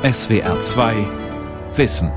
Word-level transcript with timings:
SWR 0.00 0.60
2 0.60 0.94
Wissen. 1.74 2.12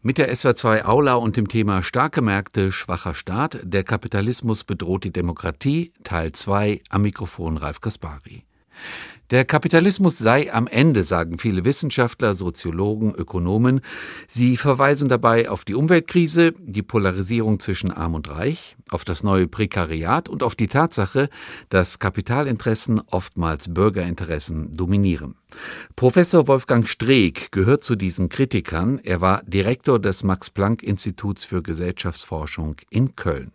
Mit 0.00 0.16
der 0.16 0.34
SWR2 0.34 0.84
Aula 0.86 1.16
und 1.16 1.36
dem 1.36 1.48
Thema 1.48 1.82
Starke 1.82 2.22
Märkte, 2.22 2.72
schwacher 2.72 3.14
Staat, 3.14 3.60
der 3.62 3.84
Kapitalismus 3.84 4.64
bedroht 4.64 5.04
die 5.04 5.12
Demokratie, 5.12 5.92
Teil 6.02 6.32
2, 6.32 6.80
am 6.88 7.02
Mikrofon 7.02 7.58
Ralf 7.58 7.82
Kaspari. 7.82 8.46
Der 9.32 9.44
Kapitalismus 9.44 10.18
sei 10.18 10.52
am 10.52 10.68
Ende, 10.68 11.02
sagen 11.02 11.38
viele 11.38 11.64
Wissenschaftler, 11.64 12.36
Soziologen, 12.36 13.12
Ökonomen. 13.12 13.80
Sie 14.28 14.56
verweisen 14.56 15.08
dabei 15.08 15.50
auf 15.50 15.64
die 15.64 15.74
Umweltkrise, 15.74 16.52
die 16.60 16.84
Polarisierung 16.84 17.58
zwischen 17.58 17.90
Arm 17.90 18.14
und 18.14 18.28
Reich, 18.28 18.76
auf 18.90 19.04
das 19.04 19.24
neue 19.24 19.48
Prekariat 19.48 20.28
und 20.28 20.44
auf 20.44 20.54
die 20.54 20.68
Tatsache, 20.68 21.28
dass 21.70 21.98
Kapitalinteressen 21.98 23.00
oftmals 23.10 23.74
Bürgerinteressen 23.74 24.76
dominieren. 24.76 25.34
Professor 25.96 26.46
Wolfgang 26.46 26.86
Streeck 26.86 27.50
gehört 27.52 27.82
zu 27.82 27.96
diesen 27.96 28.28
Kritikern. 28.28 29.00
Er 29.02 29.22
war 29.22 29.42
Direktor 29.44 29.98
des 29.98 30.24
Max-Planck-Instituts 30.24 31.46
für 31.46 31.62
Gesellschaftsforschung 31.62 32.76
in 32.90 33.16
Köln. 33.16 33.52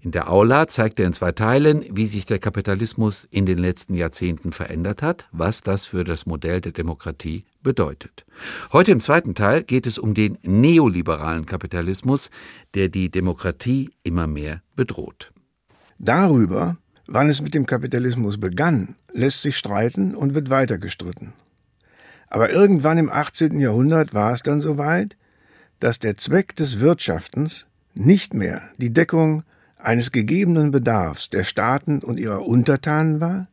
In 0.00 0.10
der 0.10 0.28
Aula 0.28 0.66
zeigt 0.66 0.98
er 0.98 1.06
in 1.06 1.12
zwei 1.12 1.30
Teilen, 1.30 1.84
wie 1.88 2.06
sich 2.06 2.26
der 2.26 2.40
Kapitalismus 2.40 3.28
in 3.30 3.46
den 3.46 3.58
letzten 3.58 3.94
Jahrzehnten 3.94 4.50
verändert 4.50 5.02
hat, 5.02 5.28
was 5.30 5.60
das 5.60 5.86
für 5.86 6.02
das 6.02 6.26
Modell 6.26 6.60
der 6.60 6.72
Demokratie 6.72 7.44
bedeutet. 7.62 8.26
Heute 8.72 8.90
im 8.90 8.98
zweiten 8.98 9.36
Teil 9.36 9.62
geht 9.62 9.86
es 9.86 9.96
um 9.96 10.14
den 10.14 10.36
neoliberalen 10.42 11.46
Kapitalismus, 11.46 12.28
der 12.74 12.88
die 12.88 13.08
Demokratie 13.08 13.90
immer 14.02 14.26
mehr 14.26 14.62
bedroht. 14.74 15.32
Darüber, 16.00 16.76
wann 17.06 17.28
es 17.28 17.40
mit 17.40 17.54
dem 17.54 17.66
Kapitalismus 17.66 18.38
begann, 18.40 18.96
lässt 19.12 19.42
sich 19.42 19.56
streiten 19.56 20.16
und 20.16 20.34
wird 20.34 20.50
weiter 20.50 20.76
gestritten. 20.76 21.32
Aber 22.34 22.50
irgendwann 22.50 22.98
im 22.98 23.12
18. 23.12 23.60
Jahrhundert 23.60 24.12
war 24.12 24.32
es 24.32 24.42
dann 24.42 24.60
soweit, 24.60 25.16
dass 25.78 26.00
der 26.00 26.16
Zweck 26.16 26.56
des 26.56 26.80
Wirtschaftens 26.80 27.68
nicht 27.94 28.34
mehr 28.34 28.60
die 28.76 28.92
Deckung 28.92 29.44
eines 29.78 30.10
gegebenen 30.10 30.72
Bedarfs 30.72 31.30
der 31.30 31.44
Staaten 31.44 32.00
und 32.00 32.18
ihrer 32.18 32.44
Untertanen 32.44 33.20
war, 33.20 33.46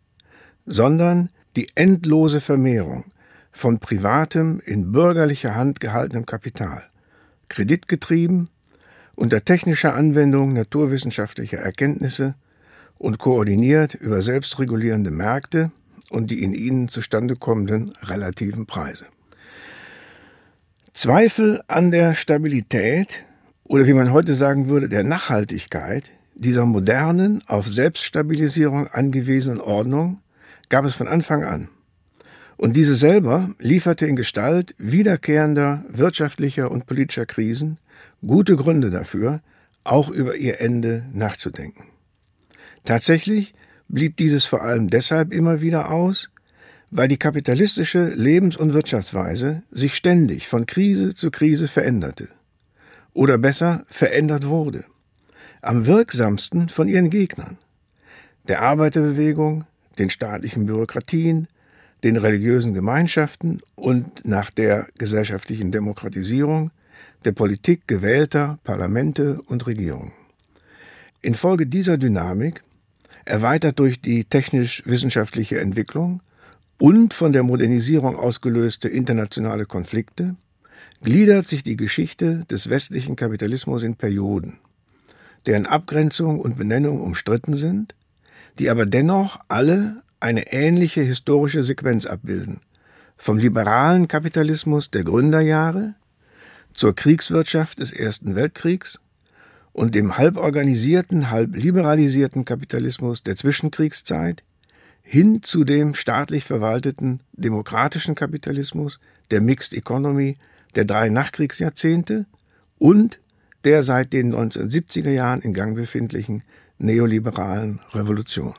sondern 0.65 1.29
die 1.55 1.67
endlose 1.75 2.41
Vermehrung 2.41 3.03
von 3.51 3.77
privatem 3.77 4.59
in 4.65 4.91
bürgerlicher 4.91 5.53
Hand 5.53 5.79
gehaltenem 5.79 6.25
Kapital, 6.25 6.81
kreditgetrieben, 7.49 8.49
unter 9.13 9.45
technischer 9.45 9.93
Anwendung 9.93 10.53
naturwissenschaftlicher 10.53 11.59
Erkenntnisse 11.59 12.33
und 12.97 13.19
koordiniert 13.19 13.93
über 13.93 14.23
selbstregulierende 14.23 15.11
Märkte 15.11 15.69
und 16.11 16.29
die 16.29 16.43
in 16.43 16.53
ihnen 16.53 16.89
zustande 16.89 17.35
kommenden 17.35 17.93
relativen 18.03 18.65
Preise. 18.65 19.05
Zweifel 20.93 21.61
an 21.67 21.91
der 21.91 22.15
Stabilität 22.15 23.23
oder 23.63 23.87
wie 23.87 23.93
man 23.93 24.11
heute 24.11 24.35
sagen 24.35 24.67
würde, 24.67 24.89
der 24.89 25.03
Nachhaltigkeit 25.03 26.11
dieser 26.35 26.65
modernen, 26.65 27.43
auf 27.47 27.67
Selbststabilisierung 27.67 28.87
angewiesenen 28.87 29.61
Ordnung 29.61 30.21
gab 30.69 30.85
es 30.85 30.95
von 30.95 31.07
Anfang 31.07 31.43
an. 31.43 31.69
Und 32.57 32.75
diese 32.75 32.95
selber 32.95 33.49
lieferte 33.59 34.05
in 34.05 34.15
Gestalt 34.15 34.75
wiederkehrender 34.77 35.83
wirtschaftlicher 35.87 36.69
und 36.69 36.85
politischer 36.85 37.25
Krisen 37.25 37.79
gute 38.25 38.55
Gründe 38.55 38.89
dafür, 38.89 39.41
auch 39.83 40.09
über 40.09 40.35
ihr 40.35 40.61
Ende 40.61 41.05
nachzudenken. 41.13 41.85
Tatsächlich 42.83 43.53
blieb 43.91 44.17
dieses 44.17 44.45
vor 44.45 44.63
allem 44.63 44.89
deshalb 44.89 45.33
immer 45.33 45.61
wieder 45.61 45.91
aus, 45.91 46.31
weil 46.89 47.07
die 47.07 47.17
kapitalistische 47.17 48.09
Lebens- 48.09 48.57
und 48.57 48.73
Wirtschaftsweise 48.73 49.63
sich 49.71 49.95
ständig 49.95 50.47
von 50.47 50.65
Krise 50.65 51.13
zu 51.13 51.31
Krise 51.31 51.67
veränderte. 51.67 52.29
Oder 53.13 53.37
besser 53.37 53.85
verändert 53.87 54.47
wurde. 54.47 54.85
Am 55.61 55.85
wirksamsten 55.85 56.69
von 56.69 56.87
ihren 56.87 57.09
Gegnern. 57.09 57.57
Der 58.47 58.61
Arbeiterbewegung, 58.61 59.65
den 59.99 60.09
staatlichen 60.09 60.65
Bürokratien, 60.65 61.47
den 62.03 62.17
religiösen 62.17 62.73
Gemeinschaften 62.73 63.61
und 63.75 64.25
nach 64.25 64.49
der 64.49 64.87
gesellschaftlichen 64.97 65.71
Demokratisierung 65.71 66.71
der 67.25 67.33
Politik 67.33 67.87
gewählter 67.87 68.57
Parlamente 68.63 69.39
und 69.45 69.67
Regierungen. 69.67 70.13
Infolge 71.21 71.67
dieser 71.67 71.97
Dynamik 71.97 72.63
erweitert 73.25 73.79
durch 73.79 74.01
die 74.01 74.25
technisch-wissenschaftliche 74.25 75.59
Entwicklung 75.59 76.21
und 76.77 77.13
von 77.13 77.33
der 77.33 77.43
Modernisierung 77.43 78.15
ausgelöste 78.15 78.89
internationale 78.89 79.65
Konflikte, 79.65 80.35
gliedert 81.03 81.47
sich 81.47 81.63
die 81.63 81.77
Geschichte 81.77 82.45
des 82.49 82.69
westlichen 82.69 83.15
Kapitalismus 83.15 83.83
in 83.83 83.95
Perioden, 83.95 84.59
deren 85.45 85.65
Abgrenzung 85.65 86.39
und 86.39 86.57
Benennung 86.57 87.01
umstritten 87.01 87.55
sind, 87.55 87.95
die 88.59 88.69
aber 88.69 88.85
dennoch 88.85 89.39
alle 89.47 90.01
eine 90.19 90.51
ähnliche 90.53 91.01
historische 91.01 91.63
Sequenz 91.63 92.05
abbilden, 92.05 92.61
vom 93.17 93.37
liberalen 93.37 94.07
Kapitalismus 94.07 94.91
der 94.91 95.03
Gründerjahre 95.03 95.95
zur 96.73 96.95
Kriegswirtschaft 96.95 97.79
des 97.79 97.91
Ersten 97.91 98.35
Weltkriegs 98.35 98.99
und 99.73 99.95
dem 99.95 100.17
halb 100.17 100.37
organisierten, 100.37 101.31
halb 101.31 101.55
liberalisierten 101.55 102.45
Kapitalismus 102.45 103.23
der 103.23 103.35
Zwischenkriegszeit 103.35 104.43
hin 105.01 105.41
zu 105.43 105.63
dem 105.63 105.93
staatlich 105.93 106.45
verwalteten 106.45 107.21
demokratischen 107.33 108.15
Kapitalismus 108.15 108.99
der 109.31 109.41
Mixed 109.41 109.73
Economy 109.73 110.37
der 110.75 110.85
drei 110.85 111.09
Nachkriegsjahrzehnte 111.09 112.25
und 112.77 113.19
der 113.63 113.83
seit 113.83 114.13
den 114.13 114.33
1970er 114.33 115.11
Jahren 115.11 115.41
in 115.41 115.53
Gang 115.53 115.75
befindlichen 115.75 116.43
neoliberalen 116.77 117.79
Revolution. 117.93 118.55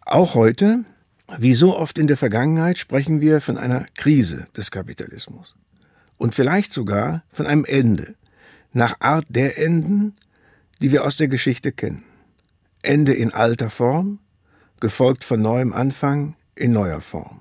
Auch 0.00 0.34
heute, 0.34 0.84
wie 1.38 1.54
so 1.54 1.76
oft 1.76 1.98
in 1.98 2.06
der 2.06 2.16
Vergangenheit, 2.16 2.78
sprechen 2.78 3.20
wir 3.20 3.40
von 3.40 3.58
einer 3.58 3.86
Krise 3.94 4.46
des 4.56 4.70
Kapitalismus 4.70 5.56
und 6.18 6.34
vielleicht 6.34 6.72
sogar 6.72 7.24
von 7.30 7.46
einem 7.46 7.64
Ende 7.64 8.14
nach 8.76 9.00
Art 9.00 9.24
der 9.30 9.58
Enden, 9.58 10.14
die 10.82 10.92
wir 10.92 11.06
aus 11.06 11.16
der 11.16 11.28
Geschichte 11.28 11.72
kennen. 11.72 12.04
Ende 12.82 13.14
in 13.14 13.32
alter 13.32 13.70
Form, 13.70 14.18
gefolgt 14.80 15.24
von 15.24 15.40
neuem 15.40 15.72
Anfang 15.72 16.36
in 16.54 16.72
neuer 16.72 17.00
Form. 17.00 17.40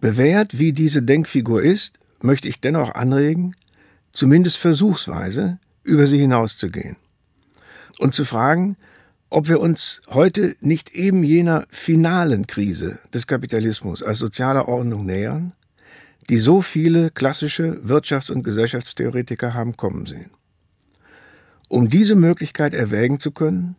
Bewährt 0.00 0.58
wie 0.58 0.72
diese 0.72 1.02
Denkfigur 1.02 1.62
ist, 1.62 1.98
möchte 2.22 2.48
ich 2.48 2.62
dennoch 2.62 2.94
anregen, 2.94 3.54
zumindest 4.12 4.56
versuchsweise 4.56 5.58
über 5.82 6.06
sie 6.06 6.18
hinauszugehen 6.18 6.96
und 7.98 8.14
zu 8.14 8.24
fragen, 8.24 8.78
ob 9.28 9.48
wir 9.48 9.60
uns 9.60 10.00
heute 10.08 10.56
nicht 10.60 10.94
eben 10.94 11.24
jener 11.24 11.66
finalen 11.68 12.46
Krise 12.46 13.00
des 13.12 13.26
Kapitalismus 13.26 14.02
als 14.02 14.18
sozialer 14.18 14.66
Ordnung 14.66 15.04
nähern, 15.04 15.52
die 16.30 16.38
so 16.38 16.62
viele 16.62 17.10
klassische 17.10 17.82
Wirtschafts- 17.84 18.32
und 18.32 18.42
Gesellschaftstheoretiker 18.42 19.52
haben 19.52 19.76
kommen 19.76 20.06
sehen. 20.06 20.30
Um 21.68 21.90
diese 21.90 22.14
Möglichkeit 22.14 22.72
erwägen 22.72 23.20
zu 23.20 23.30
können, 23.30 23.76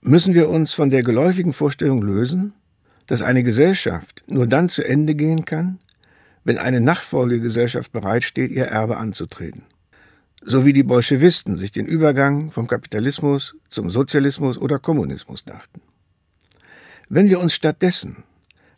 müssen 0.00 0.34
wir 0.34 0.48
uns 0.48 0.72
von 0.72 0.90
der 0.90 1.02
geläufigen 1.02 1.52
Vorstellung 1.52 2.02
lösen, 2.02 2.54
dass 3.06 3.20
eine 3.20 3.42
Gesellschaft 3.42 4.24
nur 4.26 4.46
dann 4.46 4.70
zu 4.70 4.82
Ende 4.82 5.14
gehen 5.14 5.44
kann, 5.44 5.78
wenn 6.44 6.58
eine 6.58 6.80
Nachfolgegesellschaft 6.80 7.92
bereitsteht, 7.92 8.50
ihr 8.50 8.64
Erbe 8.64 8.96
anzutreten. 8.96 9.62
So 10.42 10.64
wie 10.64 10.72
die 10.72 10.82
Bolschewisten 10.82 11.56
sich 11.56 11.70
den 11.70 11.86
Übergang 11.86 12.50
vom 12.50 12.66
Kapitalismus 12.66 13.54
zum 13.68 13.90
Sozialismus 13.90 14.58
oder 14.58 14.78
Kommunismus 14.78 15.44
dachten. 15.44 15.82
Wenn 17.08 17.28
wir 17.28 17.38
uns 17.38 17.54
stattdessen 17.54 18.24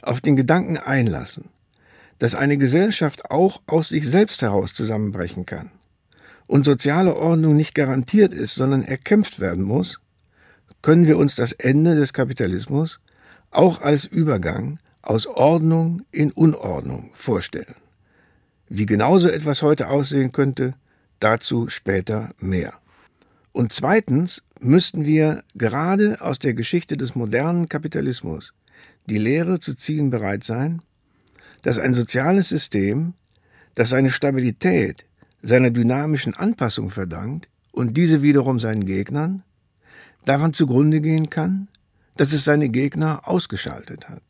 auf 0.02 0.20
den 0.20 0.36
Gedanken 0.36 0.76
einlassen, 0.76 1.48
dass 2.18 2.34
eine 2.34 2.58
Gesellschaft 2.58 3.30
auch 3.30 3.62
aus 3.66 3.88
sich 3.90 4.06
selbst 4.06 4.42
heraus 4.42 4.74
zusammenbrechen 4.74 5.46
kann, 5.46 5.70
und 6.46 6.64
soziale 6.64 7.16
Ordnung 7.16 7.56
nicht 7.56 7.74
garantiert 7.74 8.34
ist, 8.34 8.54
sondern 8.54 8.82
erkämpft 8.82 9.40
werden 9.40 9.64
muss, 9.64 10.00
können 10.82 11.06
wir 11.06 11.18
uns 11.18 11.34
das 11.34 11.52
Ende 11.52 11.96
des 11.96 12.12
Kapitalismus 12.12 13.00
auch 13.50 13.80
als 13.80 14.04
Übergang 14.04 14.78
aus 15.00 15.26
Ordnung 15.26 16.02
in 16.10 16.30
Unordnung 16.32 17.10
vorstellen. 17.14 17.74
Wie 18.68 18.86
genauso 18.86 19.28
etwas 19.28 19.62
heute 19.62 19.88
aussehen 19.88 20.32
könnte, 20.32 20.74
dazu 21.20 21.68
später 21.68 22.34
mehr. 22.38 22.74
Und 23.52 23.72
zweitens 23.72 24.42
müssten 24.60 25.04
wir 25.04 25.44
gerade 25.54 26.20
aus 26.20 26.38
der 26.38 26.54
Geschichte 26.54 26.96
des 26.96 27.14
modernen 27.14 27.68
Kapitalismus 27.68 28.52
die 29.06 29.18
Lehre 29.18 29.60
zu 29.60 29.74
ziehen 29.74 30.10
bereit 30.10 30.44
sein, 30.44 30.82
dass 31.62 31.78
ein 31.78 31.94
soziales 31.94 32.48
System, 32.48 33.14
das 33.74 33.90
seine 33.90 34.10
Stabilität 34.10 35.04
seiner 35.44 35.70
dynamischen 35.70 36.34
Anpassung 36.34 36.90
verdankt 36.90 37.48
und 37.70 37.96
diese 37.96 38.22
wiederum 38.22 38.58
seinen 38.58 38.86
Gegnern, 38.86 39.42
daran 40.24 40.54
zugrunde 40.54 41.00
gehen 41.00 41.28
kann, 41.28 41.68
dass 42.16 42.32
es 42.32 42.44
seine 42.44 42.68
Gegner 42.70 43.28
ausgeschaltet 43.28 44.08
hat. 44.08 44.22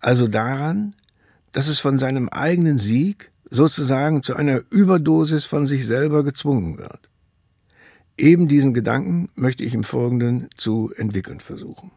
Also 0.00 0.28
daran, 0.28 0.94
dass 1.52 1.68
es 1.68 1.80
von 1.80 1.98
seinem 1.98 2.28
eigenen 2.28 2.78
Sieg 2.78 3.30
sozusagen 3.48 4.22
zu 4.22 4.36
einer 4.36 4.60
Überdosis 4.70 5.46
von 5.46 5.66
sich 5.66 5.86
selber 5.86 6.24
gezwungen 6.24 6.78
wird. 6.78 7.08
Eben 8.18 8.48
diesen 8.48 8.74
Gedanken 8.74 9.30
möchte 9.34 9.64
ich 9.64 9.72
im 9.72 9.84
Folgenden 9.84 10.48
zu 10.56 10.92
entwickeln 10.96 11.40
versuchen. 11.40 11.90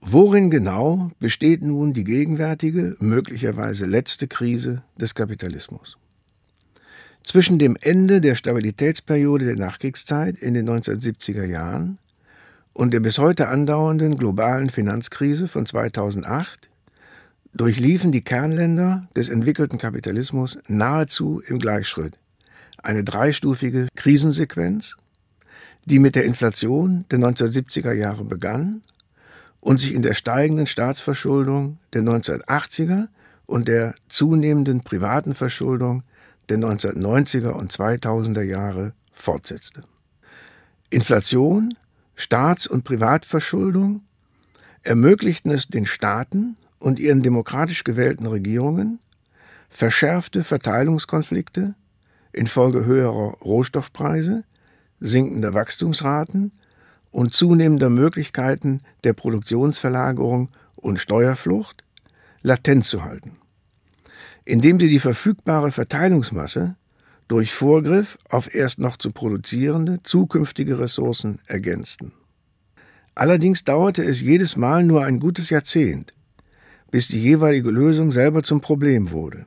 Worin 0.00 0.50
genau 0.50 1.10
besteht 1.18 1.62
nun 1.62 1.92
die 1.92 2.04
gegenwärtige, 2.04 2.96
möglicherweise 3.00 3.84
letzte 3.84 4.28
Krise 4.28 4.82
des 4.96 5.14
Kapitalismus? 5.14 5.98
Zwischen 7.28 7.58
dem 7.58 7.76
Ende 7.82 8.22
der 8.22 8.34
Stabilitätsperiode 8.36 9.44
der 9.44 9.56
Nachkriegszeit 9.56 10.38
in 10.38 10.54
den 10.54 10.66
1970er 10.66 11.44
Jahren 11.44 11.98
und 12.72 12.94
der 12.94 13.00
bis 13.00 13.18
heute 13.18 13.48
andauernden 13.48 14.16
globalen 14.16 14.70
Finanzkrise 14.70 15.46
von 15.46 15.66
2008 15.66 16.70
durchliefen 17.52 18.12
die 18.12 18.24
Kernländer 18.24 19.08
des 19.14 19.28
entwickelten 19.28 19.76
Kapitalismus 19.76 20.58
nahezu 20.68 21.42
im 21.46 21.58
Gleichschritt. 21.58 22.16
Eine 22.82 23.04
dreistufige 23.04 23.88
Krisensequenz, 23.94 24.96
die 25.84 25.98
mit 25.98 26.14
der 26.14 26.24
Inflation 26.24 27.04
der 27.10 27.18
1970er 27.18 27.92
Jahre 27.92 28.24
begann 28.24 28.80
und 29.60 29.80
sich 29.80 29.92
in 29.92 30.00
der 30.00 30.14
steigenden 30.14 30.66
Staatsverschuldung 30.66 31.76
der 31.92 32.00
1980er 32.00 33.08
und 33.44 33.68
der 33.68 33.94
zunehmenden 34.08 34.80
privaten 34.80 35.34
Verschuldung 35.34 36.04
der 36.48 36.58
1990er 36.58 37.50
und 37.50 37.72
2000er 37.72 38.42
Jahre 38.42 38.92
fortsetzte. 39.12 39.82
Inflation, 40.90 41.74
Staats- 42.14 42.66
und 42.66 42.84
Privatverschuldung 42.84 44.02
ermöglichten 44.82 45.50
es 45.50 45.68
den 45.68 45.86
Staaten 45.86 46.56
und 46.78 46.98
ihren 46.98 47.22
demokratisch 47.22 47.84
gewählten 47.84 48.26
Regierungen, 48.26 48.98
verschärfte 49.68 50.44
Verteilungskonflikte 50.44 51.74
infolge 52.32 52.84
höherer 52.84 53.36
Rohstoffpreise, 53.42 54.44
sinkender 55.00 55.54
Wachstumsraten 55.54 56.52
und 57.10 57.34
zunehmender 57.34 57.90
Möglichkeiten 57.90 58.80
der 59.04 59.12
Produktionsverlagerung 59.12 60.48
und 60.76 60.98
Steuerflucht 60.98 61.84
latent 62.42 62.84
zu 62.84 63.04
halten, 63.04 63.32
indem 64.48 64.80
sie 64.80 64.88
die 64.88 64.98
verfügbare 64.98 65.70
Verteilungsmasse 65.70 66.74
durch 67.28 67.52
Vorgriff 67.52 68.16
auf 68.30 68.54
erst 68.54 68.78
noch 68.78 68.96
zu 68.96 69.12
produzierende 69.12 70.02
zukünftige 70.02 70.78
Ressourcen 70.78 71.38
ergänzten. 71.46 72.12
Allerdings 73.14 73.64
dauerte 73.64 74.02
es 74.02 74.22
jedes 74.22 74.56
Mal 74.56 74.84
nur 74.84 75.04
ein 75.04 75.20
gutes 75.20 75.50
Jahrzehnt, 75.50 76.14
bis 76.90 77.08
die 77.08 77.22
jeweilige 77.22 77.70
Lösung 77.70 78.10
selber 78.10 78.42
zum 78.42 78.62
Problem 78.62 79.10
wurde 79.10 79.44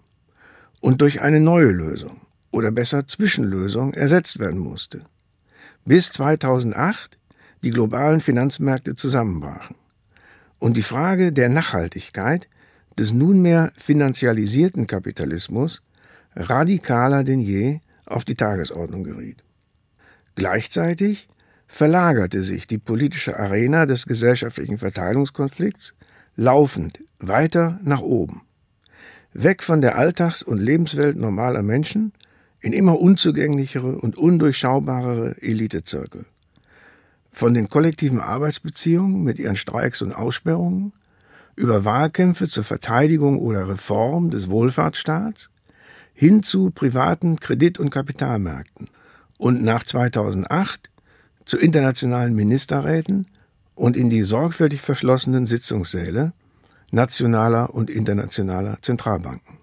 und 0.82 1.02
durch 1.02 1.22
eine 1.22 1.40
neue 1.40 1.72
Lösung 1.72 2.22
oder 2.52 2.70
besser 2.70 3.08
Zwischenlösung 3.08 3.96
ersetzt 3.96 4.38
werden 4.38 4.60
musste. 4.60 5.02
Bis 5.84 6.12
2008 6.12 7.18
die 7.64 7.72
globalen 7.72 8.22
Finanzmärkte 8.22 8.94
zusammenbrachen 8.94 9.76
und 10.60 10.78
die 10.78 10.84
Frage 10.84 11.32
der 11.34 11.50
Nachhaltigkeit 11.50 12.48
des 12.98 13.14
nunmehr 13.14 13.72
finanzialisierten 13.76 14.88
Kapitalismus 14.88 15.82
radikaler 16.36 17.24
denn 17.24 17.40
je 17.40 17.80
auf 18.06 18.26
die 18.26 18.36
Tagesordnung 18.36 19.04
geriet. 19.04 19.44
Gleichzeitig 20.36 21.28
verlagerte 21.68 22.44
sich 22.44 22.68
die 22.68 22.78
politische 22.78 23.38
Arena 23.38 23.86
des 23.86 24.06
gesellschaftlichen 24.06 24.78
Verteilungskonflikts 24.78 25.94
laufend 26.36 27.00
weiter 27.20 27.80
nach 27.84 28.02
oben, 28.02 28.42
weg 29.34 29.64
von 29.64 29.82
der 29.82 29.98
Alltags- 29.98 30.44
und 30.44 30.60
Lebenswelt 30.60 31.18
normaler 31.18 31.62
Menschen 31.62 32.14
in 32.60 32.74
immer 32.74 33.00
unzugänglichere 33.00 33.98
und 33.98 34.18
undurchschaubarere 34.18 35.42
Elitezirkel. 35.42 36.26
Von 37.32 37.54
den 37.54 37.70
kollektiven 37.70 38.20
Arbeitsbeziehungen 38.20 39.24
mit 39.24 39.40
ihren 39.40 39.56
Streiks 39.56 40.02
und 40.02 40.14
Aussperrungen 40.14 40.94
über 41.62 41.86
Wahlkämpfe 41.86 42.48
zur 42.48 42.64
Verteidigung 42.64 43.38
oder 43.38 43.70
Reform 43.70 44.32
des 44.32 44.50
Wohlfahrtsstaats 44.50 45.52
hin 46.14 46.42
zu 46.42 46.72
privaten 46.72 47.40
Kredit- 47.40 47.80
und 47.80 47.92
Kapitalmärkten 47.92 48.90
und 49.38 49.64
nach 49.64 49.84
2008 49.84 50.90
zu 51.46 51.60
internationalen 51.60 52.34
Ministerräten 52.34 53.28
und 53.76 53.96
in 53.96 54.10
die 54.10 54.24
sorgfältig 54.24 54.82
verschlossenen 54.82 55.46
Sitzungssäle 55.46 56.34
nationaler 56.92 57.74
und 57.74 57.92
internationaler 57.92 58.80
Zentralbanken. 58.82 59.58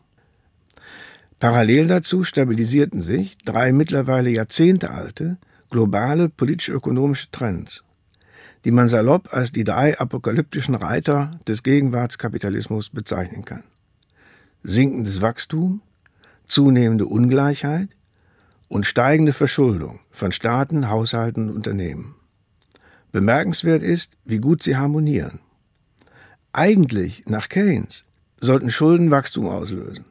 Parallel 1.41 1.89
dazu 1.89 2.23
stabilisierten 2.23 3.03
sich 3.03 3.37
drei 3.45 3.73
mittlerweile 3.73 4.31
Jahrzehnte 4.31 4.93
alte 4.93 5.37
globale 5.69 6.29
politisch-ökonomische 6.29 7.31
Trends, 7.33 7.85
die 8.65 8.71
man 8.71 8.89
salopp 8.89 9.33
als 9.33 9.53
die 9.53 9.65
drei 9.65 9.99
apokalyptischen 9.99 10.75
Reiter 10.75 11.31
des 11.47 11.63
Gegenwartskapitalismus 11.63 12.91
bezeichnen 12.91 13.45
kann. 13.45 13.63
Sinkendes 14.63 15.21
Wachstum, 15.21 15.83
zunehmende 16.47 17.07
Ungleichheit 17.07 17.89
und 18.69 18.87
steigende 18.87 19.33
Verschuldung 19.33 20.01
von 20.11 20.33
Staaten, 20.33 20.89
Haushalten 20.89 21.49
und 21.49 21.57
Unternehmen. 21.57 22.15
Bemerkenswert 23.13 23.83
ist, 23.83 24.13
wie 24.25 24.39
gut 24.39 24.63
sie 24.63 24.77
harmonieren. 24.77 25.41
Eigentlich, 26.53 27.25
nach 27.27 27.49
Keynes, 27.49 28.05
sollten 28.41 28.71
Schulden 28.71 29.11
Wachstum 29.11 29.49
auslösen, 29.49 30.05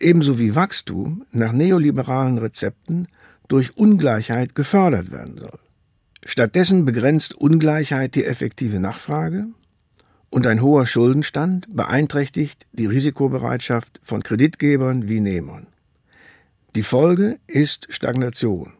ebenso 0.00 0.38
wie 0.38 0.54
Wachstum 0.54 1.24
nach 1.32 1.52
neoliberalen 1.52 2.38
Rezepten 2.38 3.08
durch 3.48 3.76
Ungleichheit 3.76 4.54
gefördert 4.54 5.10
werden 5.10 5.38
soll. 5.38 5.58
Stattdessen 6.26 6.86
begrenzt 6.86 7.34
Ungleichheit 7.34 8.14
die 8.14 8.24
effektive 8.24 8.80
Nachfrage 8.80 9.46
und 10.30 10.46
ein 10.46 10.62
hoher 10.62 10.86
Schuldenstand 10.86 11.66
beeinträchtigt 11.76 12.66
die 12.72 12.86
Risikobereitschaft 12.86 14.00
von 14.02 14.22
Kreditgebern 14.22 15.06
wie 15.06 15.20
Nehmern. 15.20 15.66
Die 16.76 16.82
Folge 16.82 17.38
ist 17.46 17.88
Stagnation, 17.90 18.72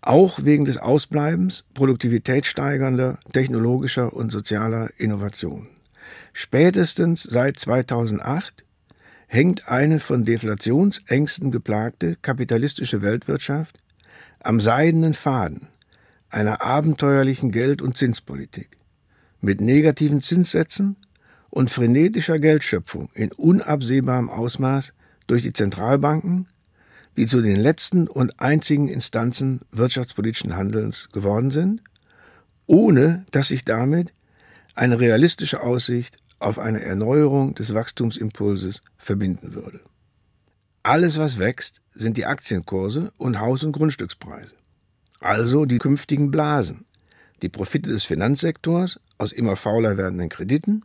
auch 0.00 0.44
wegen 0.44 0.64
des 0.64 0.78
Ausbleibens 0.78 1.64
produktivitätssteigernder 1.74 3.18
technologischer 3.32 4.12
und 4.12 4.30
sozialer 4.30 4.90
Innovationen. 4.96 5.70
Spätestens 6.32 7.24
seit 7.24 7.58
2008 7.58 8.64
hängt 9.26 9.68
eine 9.68 9.98
von 9.98 10.24
Deflationsängsten 10.24 11.50
geplagte 11.50 12.16
kapitalistische 12.22 13.02
Weltwirtschaft 13.02 13.76
am 14.38 14.60
seidenen 14.60 15.14
Faden 15.14 15.68
einer 16.34 16.62
abenteuerlichen 16.62 17.52
Geld- 17.52 17.80
und 17.80 17.96
Zinspolitik 17.96 18.76
mit 19.40 19.60
negativen 19.60 20.20
Zinssätzen 20.20 20.96
und 21.48 21.70
frenetischer 21.70 22.40
Geldschöpfung 22.40 23.08
in 23.14 23.30
unabsehbarem 23.30 24.28
Ausmaß 24.28 24.92
durch 25.28 25.42
die 25.42 25.52
Zentralbanken, 25.52 26.48
die 27.16 27.26
zu 27.26 27.40
den 27.40 27.60
letzten 27.60 28.08
und 28.08 28.40
einzigen 28.40 28.88
Instanzen 28.88 29.60
wirtschaftspolitischen 29.70 30.56
Handelns 30.56 31.08
geworden 31.12 31.52
sind, 31.52 31.82
ohne 32.66 33.24
dass 33.30 33.48
sich 33.48 33.64
damit 33.64 34.12
eine 34.74 34.98
realistische 34.98 35.62
Aussicht 35.62 36.18
auf 36.40 36.58
eine 36.58 36.82
Erneuerung 36.82 37.54
des 37.54 37.74
Wachstumsimpulses 37.74 38.82
verbinden 38.98 39.54
würde. 39.54 39.80
Alles, 40.82 41.16
was 41.16 41.38
wächst, 41.38 41.80
sind 41.94 42.16
die 42.16 42.26
Aktienkurse 42.26 43.12
und 43.18 43.38
Haus- 43.38 43.62
und 43.62 43.72
Grundstückspreise. 43.72 44.54
Also 45.24 45.64
die 45.64 45.78
künftigen 45.78 46.30
Blasen, 46.30 46.84
die 47.40 47.48
Profite 47.48 47.88
des 47.88 48.04
Finanzsektors 48.04 49.00
aus 49.16 49.32
immer 49.32 49.56
fauler 49.56 49.96
werdenden 49.96 50.28
Krediten 50.28 50.82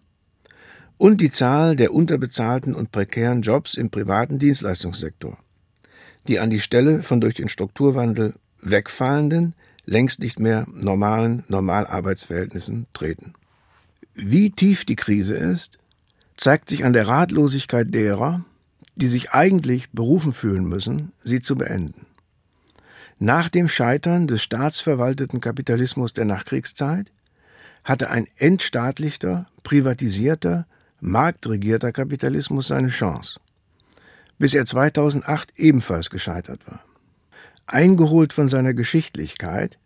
und 0.97 1.19
die 1.19 1.29
Zahl 1.29 1.75
der 1.75 1.93
unterbezahlten 1.93 2.73
und 2.73 2.93
prekären 2.93 3.41
Jobs 3.41 3.73
im 3.73 3.89
privaten 3.89 4.39
Dienstleistungssektor, 4.39 5.37
die 6.29 6.39
an 6.39 6.49
die 6.49 6.61
Stelle 6.61 7.03
von 7.03 7.19
durch 7.19 7.33
den 7.33 7.49
Strukturwandel 7.49 8.33
wegfallenden, 8.61 9.55
längst 9.83 10.21
nicht 10.21 10.39
mehr 10.39 10.65
normalen 10.71 11.43
Normalarbeitsverhältnissen 11.49 12.87
treten. 12.93 13.33
Wie 14.13 14.51
tief 14.51 14.85
die 14.85 14.95
Krise 14.95 15.35
ist, 15.35 15.79
zeigt 16.37 16.69
sich 16.69 16.85
an 16.85 16.93
der 16.93 17.09
Ratlosigkeit 17.09 17.93
derer, 17.93 18.45
die 18.95 19.07
sich 19.07 19.31
eigentlich 19.31 19.89
berufen 19.91 20.31
fühlen 20.31 20.63
müssen, 20.63 21.11
sie 21.25 21.41
zu 21.41 21.55
beenden. 21.57 22.05
Nach 23.21 23.49
dem 23.49 23.67
Scheitern 23.67 24.27
des 24.27 24.41
staatsverwalteten 24.41 25.41
Kapitalismus 25.41 26.13
der 26.13 26.23
Nachkriegszeit 26.23 27.11
hatte 27.83 28.09
ein 28.09 28.27
entstaatlichter, 28.37 29.45
privatisierter, 29.63 30.65
marktregierter 31.01 31.91
Kapitalismus 31.91 32.69
seine 32.69 32.87
Chance, 32.87 33.41
bis 34.37 34.53
er 34.53 34.65
2008 34.65 35.51
ebenfalls 35.57 36.09
gescheitert 36.09 36.61
war. 36.65 36.81
Eingeholt 37.67 38.31
von 38.31 38.47
seiner 38.47 38.73
Geschichtlichkeit 38.73 39.77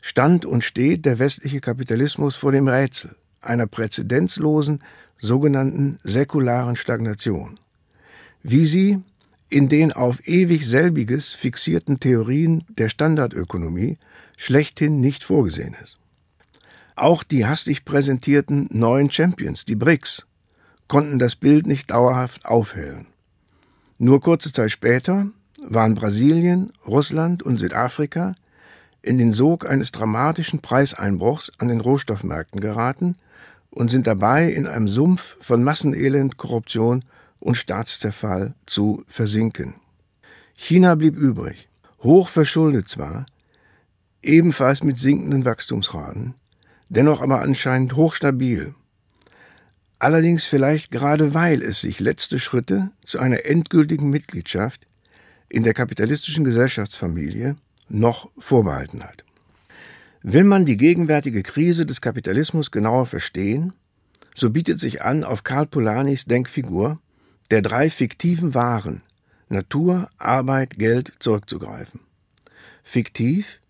stand 0.00 0.44
und 0.44 0.64
steht 0.64 1.04
der 1.06 1.20
westliche 1.20 1.60
Kapitalismus 1.60 2.34
vor 2.34 2.50
dem 2.50 2.66
Rätsel 2.66 3.14
einer 3.40 3.68
präzedenzlosen 3.68 4.82
sogenannten 5.18 6.00
säkularen 6.02 6.74
Stagnation. 6.74 7.60
Wie 8.42 8.66
sie 8.66 9.02
in 9.48 9.68
den 9.68 9.92
auf 9.92 10.26
ewig 10.26 10.66
selbiges 10.66 11.32
fixierten 11.32 12.00
Theorien 12.00 12.64
der 12.68 12.88
Standardökonomie 12.88 13.98
schlechthin 14.36 15.00
nicht 15.00 15.24
vorgesehen 15.24 15.76
ist. 15.82 15.98
Auch 16.96 17.22
die 17.22 17.46
hastig 17.46 17.84
präsentierten 17.84 18.68
neuen 18.70 19.10
Champions, 19.10 19.64
die 19.64 19.76
BRICS, 19.76 20.26
konnten 20.88 21.18
das 21.18 21.36
Bild 21.36 21.66
nicht 21.66 21.90
dauerhaft 21.90 22.46
aufhellen. 22.46 23.06
Nur 23.98 24.20
kurze 24.20 24.52
Zeit 24.52 24.70
später 24.70 25.26
waren 25.62 25.94
Brasilien, 25.94 26.72
Russland 26.86 27.42
und 27.42 27.58
Südafrika 27.58 28.34
in 29.02 29.18
den 29.18 29.32
Sog 29.32 29.68
eines 29.68 29.92
dramatischen 29.92 30.60
Preiseinbruchs 30.60 31.52
an 31.58 31.68
den 31.68 31.80
Rohstoffmärkten 31.80 32.60
geraten 32.60 33.16
und 33.70 33.90
sind 33.90 34.06
dabei 34.06 34.50
in 34.50 34.66
einem 34.66 34.88
Sumpf 34.88 35.36
von 35.40 35.62
Massenelend, 35.62 36.36
Korruption 36.36 37.04
und 37.40 37.56
Staatszerfall 37.56 38.54
zu 38.66 39.04
versinken. 39.06 39.74
China 40.54 40.94
blieb 40.94 41.16
übrig, 41.16 41.68
hoch 42.02 42.28
verschuldet 42.28 42.88
zwar, 42.88 43.26
ebenfalls 44.22 44.82
mit 44.82 44.98
sinkenden 44.98 45.44
Wachstumsraten, 45.44 46.34
dennoch 46.88 47.22
aber 47.22 47.42
anscheinend 47.42 47.96
hochstabil. 47.96 48.74
Allerdings 49.98 50.44
vielleicht 50.44 50.90
gerade 50.90 51.34
weil 51.34 51.62
es 51.62 51.80
sich 51.80 52.00
letzte 52.00 52.38
Schritte 52.38 52.90
zu 53.04 53.18
einer 53.18 53.46
endgültigen 53.46 54.10
Mitgliedschaft 54.10 54.86
in 55.48 55.62
der 55.62 55.74
kapitalistischen 55.74 56.44
Gesellschaftsfamilie 56.44 57.56
noch 57.88 58.28
vorbehalten 58.38 59.02
hat. 59.02 59.24
Will 60.22 60.44
man 60.44 60.66
die 60.66 60.76
gegenwärtige 60.76 61.42
Krise 61.42 61.86
des 61.86 62.00
Kapitalismus 62.00 62.70
genauer 62.70 63.06
verstehen, 63.06 63.72
so 64.34 64.50
bietet 64.50 64.80
sich 64.80 65.02
an, 65.02 65.24
auf 65.24 65.44
Karl 65.44 65.66
Polanis 65.66 66.24
Denkfigur 66.24 66.98
der 67.50 67.62
drei 67.62 67.90
fiktiven 67.90 68.54
Waren 68.54 69.02
Natur, 69.48 70.08
Arbeit, 70.18 70.78
Geld 70.78 71.12
zurückzugreifen. 71.20 72.00
Fiktiv, 72.82 73.60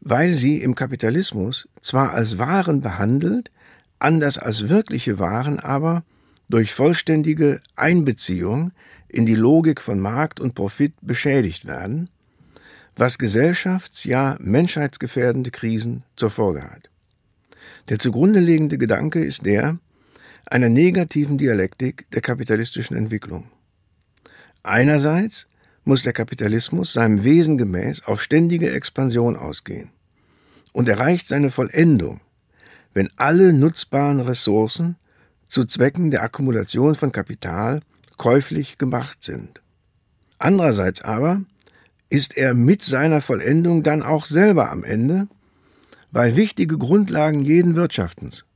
weil 0.00 0.34
sie 0.34 0.60
im 0.60 0.74
Kapitalismus 0.74 1.68
zwar 1.80 2.12
als 2.12 2.38
Waren 2.38 2.82
behandelt, 2.82 3.50
anders 3.98 4.36
als 4.36 4.68
wirkliche 4.68 5.18
Waren 5.18 5.60
aber 5.60 6.04
durch 6.48 6.74
vollständige 6.74 7.60
Einbeziehung 7.74 8.72
in 9.08 9.24
die 9.24 9.34
Logik 9.34 9.80
von 9.80 9.98
Markt 9.98 10.40
und 10.40 10.54
Profit 10.54 10.92
beschädigt 11.00 11.66
werden, 11.66 12.10
was 12.96 13.18
gesellschafts-, 13.18 14.04
ja 14.04 14.36
menschheitsgefährdende 14.40 15.50
Krisen 15.50 16.02
zur 16.16 16.30
Folge 16.30 16.64
hat. 16.64 16.90
Der 17.88 17.98
zugrunde 17.98 18.40
liegende 18.40 18.76
Gedanke 18.76 19.24
ist 19.24 19.46
der 19.46 19.78
einer 20.46 20.68
negativen 20.68 21.38
Dialektik 21.38 22.10
der 22.12 22.20
kapitalistischen 22.20 22.96
Entwicklung. 22.96 23.50
Einerseits 24.62 25.46
muss 25.84 26.02
der 26.02 26.12
Kapitalismus 26.12 26.92
seinem 26.92 27.24
Wesen 27.24 27.58
gemäß 27.58 28.04
auf 28.06 28.22
ständige 28.22 28.70
Expansion 28.70 29.36
ausgehen 29.36 29.90
und 30.72 30.88
erreicht 30.88 31.28
seine 31.28 31.50
Vollendung, 31.50 32.20
wenn 32.94 33.10
alle 33.16 33.52
nutzbaren 33.52 34.20
Ressourcen 34.20 34.96
zu 35.48 35.64
Zwecken 35.64 36.10
der 36.10 36.22
Akkumulation 36.22 36.94
von 36.94 37.12
Kapital 37.12 37.80
käuflich 38.16 38.78
gemacht 38.78 39.22
sind. 39.22 39.60
Andererseits 40.38 41.02
aber 41.02 41.42
ist 42.08 42.36
er 42.36 42.54
mit 42.54 42.82
seiner 42.82 43.20
Vollendung 43.20 43.82
dann 43.82 44.02
auch 44.02 44.26
selber 44.26 44.70
am 44.70 44.84
Ende, 44.84 45.28
weil 46.10 46.36
wichtige 46.36 46.78
Grundlagen 46.78 47.42
jeden 47.42 47.76
Wirtschaftens, 47.76 48.46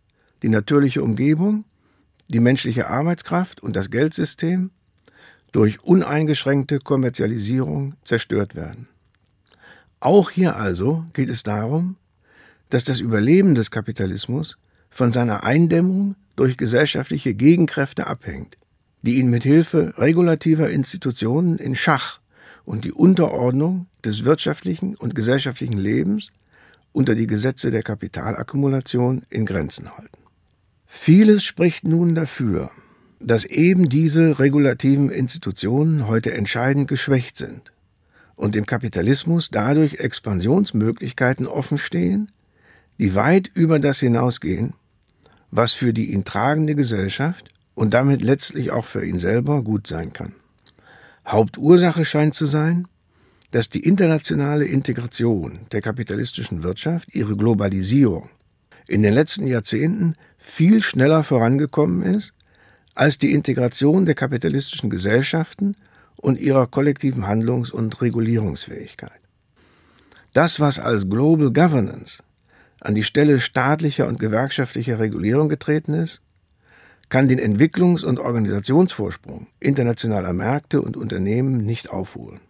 die 0.42 0.49
natürliche 0.49 1.02
Umgebung, 1.02 1.64
die 2.29 2.41
menschliche 2.41 2.89
Arbeitskraft 2.89 3.63
und 3.63 3.75
das 3.75 3.91
Geldsystem, 3.91 4.71
durch 5.53 5.83
uneingeschränkte 5.83 6.79
Kommerzialisierung 6.79 7.95
zerstört 8.05 8.55
werden. 8.55 8.89
Auch 10.01 10.31
hier 10.31 10.57
also 10.57 11.05
geht 11.15 11.31
es 11.31 11.43
darum, 11.43 11.97
dass 12.71 12.85
das 12.85 13.01
Überleben 13.01 13.55
des 13.55 13.71
Kapitalismus 13.71 14.59
von 14.91 15.11
seiner 15.11 15.45
Eindämmung 15.45 16.17
durch 16.37 16.57
gesellschaftliche 16.57 17.35
Gegenkräfte 17.35 18.07
abhängt, 18.07 18.59
die 19.03 19.17
ihn 19.17 19.31
mit 19.31 19.43
Hilfe 19.43 19.95
regulativer 19.97 20.71
Institutionen 20.71 21.59
in 21.59 21.75
Schach 21.75 22.21
und 22.65 22.85
die 22.85 22.93
Unterordnung 22.93 23.87
des 24.05 24.25
wirtschaftlichen 24.25 24.95
und 24.97 25.15
gesellschaftlichen 25.15 25.79
Lebens 25.79 26.31
unter 26.93 27.15
die 27.15 27.27
Gesetze 27.27 27.71
der 27.71 27.83
Kapitalakkumulation 27.83 29.25
in 29.31 29.47
Grenzen 29.47 29.97
halten. 29.97 30.28
Vieles 30.90 31.45
spricht 31.45 31.85
nun 31.85 32.14
dafür, 32.14 32.71
dass 33.21 33.45
eben 33.45 33.90
diese 33.90 34.38
regulativen 34.38 35.11
Institutionen 35.11 36.09
heute 36.09 36.33
entscheidend 36.33 36.88
geschwächt 36.88 37.37
sind 37.37 37.73
und 38.37 38.54
dem 38.54 38.64
Kapitalismus 38.64 39.50
dadurch 39.50 40.00
Expansionsmöglichkeiten 40.00 41.47
offenstehen, 41.47 42.33
die 42.99 43.14
weit 43.14 43.49
über 43.52 43.78
das 43.78 44.00
hinausgehen, 44.00 44.73
was 45.50 45.75
für 45.75 45.92
die 45.92 46.11
ihn 46.12 46.25
tragende 46.25 46.75
Gesellschaft 46.75 47.50
und 47.75 47.92
damit 47.92 48.23
letztlich 48.23 48.71
auch 48.71 48.87
für 48.87 49.04
ihn 49.04 49.18
selber 49.18 49.62
gut 49.62 49.87
sein 49.87 50.14
kann. 50.14 50.33
Hauptursache 51.26 52.07
scheint 52.07 52.35
zu 52.35 52.47
sein, 52.47 52.88
dass 53.50 53.68
die 53.68 53.85
internationale 53.85 54.64
Integration 54.64 55.61
der 55.71 55.83
kapitalistischen 55.83 56.62
Wirtschaft, 56.62 57.14
ihre 57.14 57.37
Globalisierung, 57.37 58.30
in 58.87 59.02
den 59.02 59.12
letzten 59.12 59.47
Jahrzehnten 59.47 60.16
viel 60.49 60.83
schneller 60.83 61.23
vorangekommen 61.25 62.02
ist 62.02 62.33
als 62.95 63.19
die 63.19 63.33
Integration 63.33 64.07
der 64.07 64.14
kapitalistischen 64.14 64.90
Gesellschaften 64.90 65.76
und 66.17 66.40
ihrer 66.40 66.67
kollektiven 66.67 67.28
Handlungs- 67.28 67.71
und 67.71 68.00
Regulierungsfähigkeit. 68.00 69.21
Das, 70.33 70.59
was 70.59 70.81
als 70.81 71.09
Global 71.09 71.52
Governance 71.52 72.23
an 72.81 72.95
die 72.95 73.05
Stelle 73.05 73.40
staatlicher 73.40 74.09
und 74.09 74.19
gewerkschaftlicher 74.19 74.99
Regulierung 74.99 75.49
getreten 75.49 75.95
ist, 75.95 76.23
kann 77.09 77.28
den 77.28 77.38
Entwicklungs- 77.38 78.05
und 78.05 78.19
Organisationsvorsprung 78.19 79.47
internationaler 79.61 80.33
Märkte 80.33 80.83
und 80.83 80.97
Unternehmen 80.97 81.59
nicht 81.59 81.90
aufholen. 81.90 82.40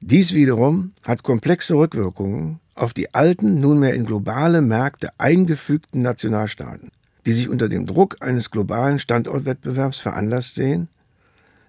Dies 0.00 0.34
wiederum 0.34 0.92
hat 1.02 1.22
komplexe 1.22 1.74
Rückwirkungen 1.74 2.60
auf 2.74 2.92
die 2.92 3.14
alten, 3.14 3.60
nunmehr 3.60 3.94
in 3.94 4.04
globale 4.06 4.60
Märkte 4.60 5.08
eingefügten 5.18 6.02
Nationalstaaten, 6.02 6.90
die 7.26 7.32
sich 7.32 7.48
unter 7.48 7.68
dem 7.68 7.86
Druck 7.86 8.16
eines 8.20 8.50
globalen 8.50 8.98
Standortwettbewerbs 8.98 10.00
veranlasst 10.00 10.54
sehen, 10.54 10.88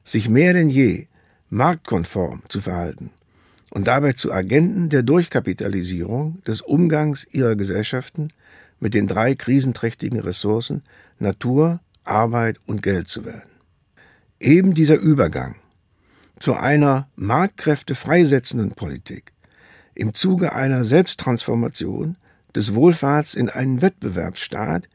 sich 0.03 0.29
mehr 0.29 0.53
denn 0.53 0.69
je 0.69 1.07
marktkonform 1.49 2.43
zu 2.49 2.61
verhalten 2.61 3.11
und 3.69 3.87
dabei 3.87 4.13
zu 4.13 4.31
Agenten 4.31 4.89
der 4.89 5.03
Durchkapitalisierung 5.03 6.41
des 6.45 6.61
Umgangs 6.61 7.25
ihrer 7.31 7.55
Gesellschaften 7.55 8.29
mit 8.79 8.93
den 8.93 9.07
drei 9.07 9.35
krisenträchtigen 9.35 10.19
Ressourcen 10.19 10.83
Natur, 11.19 11.79
Arbeit 12.03 12.59
und 12.65 12.83
Geld 12.83 13.07
zu 13.07 13.25
werden. 13.25 13.49
Eben 14.39 14.73
dieser 14.73 14.97
Übergang 14.97 15.55
zu 16.39 16.53
einer 16.53 17.07
Marktkräfte 17.15 17.95
freisetzenden 17.95 18.71
Politik 18.71 19.31
im 19.93 20.13
Zuge 20.13 20.53
einer 20.53 20.83
Selbsttransformation 20.83 22.17
des 22.53 22.75
Wohlfahrts 22.75 23.33
in 23.33 23.49
einen 23.49 23.81
Wettbewerbsstaat 23.81 24.89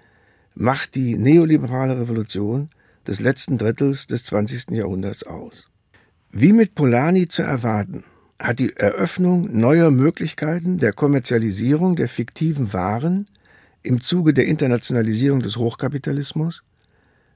macht 0.55 0.95
die 0.95 1.17
neoliberale 1.17 2.01
Revolution 2.01 2.71
des 3.07 3.21
letzten 3.21 3.59
Drittels 3.59 4.07
des 4.07 4.25
20. 4.25 4.71
Jahrhunderts 4.71 5.25
aus. 5.25 5.69
Wie 6.31 6.53
mit 6.53 6.75
Polanyi 6.75 7.29
zu 7.29 7.43
erwarten, 7.43 8.05
hat 8.39 8.59
die 8.59 8.75
Eröffnung 8.77 9.59
neuer 9.59 9.91
Möglichkeiten 9.91 10.79
der 10.79 10.93
Kommerzialisierung 10.93 11.97
der 11.97 12.09
fiktiven 12.09 12.73
Waren 12.73 13.27
im 13.83 14.01
Zuge 14.01 14.33
der 14.33 14.47
Internationalisierung 14.47 15.43
des 15.43 15.57
Hochkapitalismus 15.57 16.63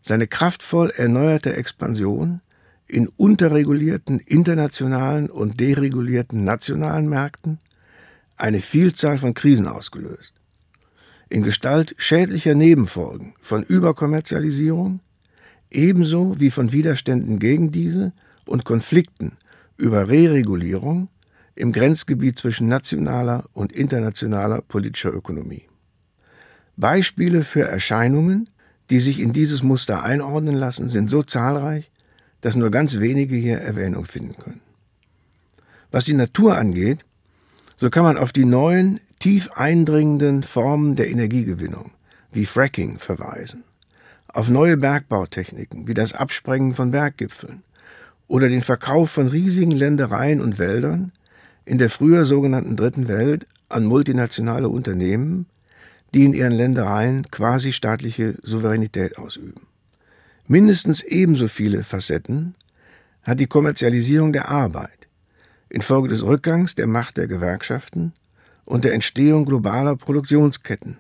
seine 0.01 0.27
kraftvoll 0.27 0.91
erneuerte 0.91 1.57
Expansion 1.57 2.41
in 2.87 3.09
unterregulierten 3.09 4.21
internationalen 4.21 5.31
und 5.31 5.61
deregulierten 5.61 6.45
nationalen 6.45 7.09
Märkten 7.09 7.59
eine 8.37 8.61
Vielzahl 8.61 9.19
von 9.19 9.33
Krisen 9.33 9.67
ausgelöst. 9.67 10.34
In 11.35 11.43
Gestalt 11.43 11.97
schädlicher 11.99 12.55
Nebenfolgen 12.55 13.35
von 13.41 13.65
Überkommerzialisierung, 13.65 15.01
ebenso 15.69 16.39
wie 16.39 16.53
von 16.53 16.71
Widerständen 16.71 17.41
gegen 17.41 17.73
diese 17.73 18.13
und 18.47 18.65
Konflikten 18.65 19.37
über 19.77 20.09
Reregulierung 20.09 21.09
im 21.57 21.73
Grenzgebiet 21.73 22.39
zwischen 22.39 22.69
nationaler 22.69 23.47
und 23.53 23.73
internationaler 23.73 24.61
politischer 24.61 25.13
Ökonomie. 25.13 25.65
Beispiele 26.77 27.43
für 27.43 27.63
Erscheinungen, 27.63 28.49
die 28.89 29.01
sich 29.01 29.19
in 29.19 29.33
dieses 29.33 29.65
Muster 29.65 30.05
einordnen 30.05 30.55
lassen, 30.55 30.89
sind 30.89 31.11
so 31.11 31.25
zahlreich, 31.25 31.91
dass 32.43 32.55
nur 32.55 32.71
ganz 32.71 33.01
wenige 33.01 33.35
hier 33.35 33.59
Erwähnung 33.59 34.05
finden 34.05 34.37
können. 34.37 34.61
Was 35.91 36.05
die 36.05 36.15
Natur 36.15 36.57
angeht, 36.57 37.05
so 37.75 37.91
kann 37.91 38.05
man 38.05 38.19
auf 38.19 38.33
die 38.33 38.45
neuen 38.45 39.01
tief 39.25 39.51
eindringenden 39.55 40.43
Formen 40.43 40.97
der 40.97 41.09
Energiegewinnung 41.09 41.93
wie 42.31 42.45
Fracking 42.45 42.99
verweisen, 42.99 43.65
auf 44.29 44.51
neue 44.51 44.77
Bergbautechniken 44.77 45.89
wie 45.89 45.95
das 45.95 46.13
Absprengen 46.13 46.75
von 46.75 46.91
Berggipfeln 46.91 47.63
oder 48.29 48.51
den 48.51 48.61
Verkauf 48.61 49.11
von 49.11 49.29
riesigen 49.29 49.71
Ländereien 49.71 50.43
und 50.43 50.59
Wäldern 50.59 51.11
in 51.65 51.79
der 51.79 51.89
früher 51.89 52.27
sogenannten 52.27 52.77
Dritten 52.77 53.09
Welt 53.09 53.47
an 53.71 53.87
multinationale 53.87 54.69
Unternehmen, 54.69 55.47
die 56.13 56.27
in 56.27 56.35
ihren 56.35 56.53
Ländereien 56.53 57.31
quasi 57.31 57.73
staatliche 57.73 58.35
Souveränität 58.43 59.17
ausüben. 59.17 59.63
Mindestens 60.49 61.03
ebenso 61.03 61.49
viele 61.49 61.83
Facetten 61.83 62.57
hat 63.23 63.41
die 63.41 63.47
Kommerzialisierung 63.47 64.35
der 64.35 64.51
Arbeit 64.51 65.09
infolge 65.71 66.09
des 66.09 66.23
Rückgangs 66.23 66.75
der 66.75 66.87
Macht 66.87 67.17
der 67.17 67.27
Gewerkschaften 67.27 68.13
und 68.65 68.85
der 68.85 68.95
Entstehung 68.95 69.45
globaler 69.45 69.97
Produktionsketten, 69.97 70.99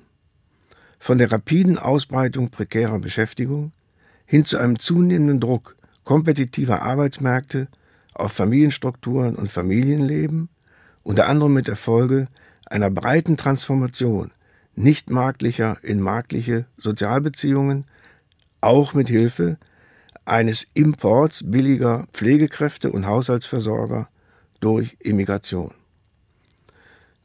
von 0.98 1.18
der 1.18 1.30
rapiden 1.30 1.78
Ausbreitung 1.78 2.50
prekärer 2.50 2.98
Beschäftigung 2.98 3.72
hin 4.26 4.44
zu 4.44 4.58
einem 4.58 4.78
zunehmenden 4.78 5.40
Druck 5.40 5.76
kompetitiver 6.04 6.82
Arbeitsmärkte 6.82 7.68
auf 8.14 8.32
Familienstrukturen 8.32 9.34
und 9.34 9.50
Familienleben, 9.50 10.48
unter 11.02 11.28
anderem 11.28 11.54
mit 11.54 11.68
der 11.68 11.76
Folge 11.76 12.28
einer 12.66 12.90
breiten 12.90 13.36
Transformation 13.36 14.30
nicht 14.76 15.10
marktlicher 15.10 15.78
in 15.82 16.00
marktliche 16.00 16.66
Sozialbeziehungen, 16.76 17.84
auch 18.60 18.94
mit 18.94 19.08
Hilfe 19.08 19.58
eines 20.24 20.66
Imports 20.74 21.44
billiger 21.50 22.06
Pflegekräfte 22.12 22.90
und 22.90 23.06
Haushaltsversorger 23.06 24.08
durch 24.60 24.96
Immigration. 25.00 25.72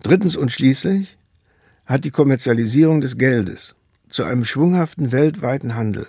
Drittens 0.02 0.38
und 0.38 0.52
schließlich 0.52 1.18
hat 1.86 2.06
die 2.06 2.12
Kommerzialisierung 2.12 3.02
des 3.02 3.18
Geldes 3.18 3.76
zu 4.08 4.24
einem 4.24 4.46
schwunghaften 4.46 5.12
weltweiten 5.12 5.76
Handel 5.76 6.08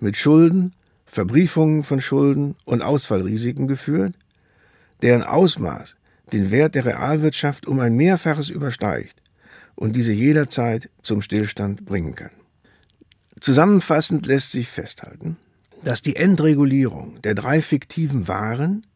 mit 0.00 0.16
Schulden, 0.16 0.74
Verbriefungen 1.04 1.84
von 1.84 2.00
Schulden 2.00 2.56
und 2.64 2.82
Ausfallrisiken 2.82 3.68
geführt, 3.68 4.14
deren 5.02 5.22
Ausmaß 5.22 5.96
den 6.32 6.50
Wert 6.50 6.74
der 6.74 6.84
Realwirtschaft 6.84 7.66
um 7.66 7.80
ein 7.80 7.94
Mehrfaches 7.94 8.48
übersteigt 8.48 9.20
und 9.74 9.94
diese 9.94 10.12
jederzeit 10.12 10.88
zum 11.02 11.22
Stillstand 11.22 11.84
bringen 11.84 12.14
kann. 12.14 12.30
Zusammenfassend 13.40 14.26
lässt 14.26 14.52
sich 14.52 14.68
festhalten, 14.68 15.36
dass 15.84 16.02
die 16.02 16.16
Endregulierung 16.16 17.20
der 17.22 17.34
drei 17.34 17.62
fiktiven 17.62 18.26
Waren 18.26 18.86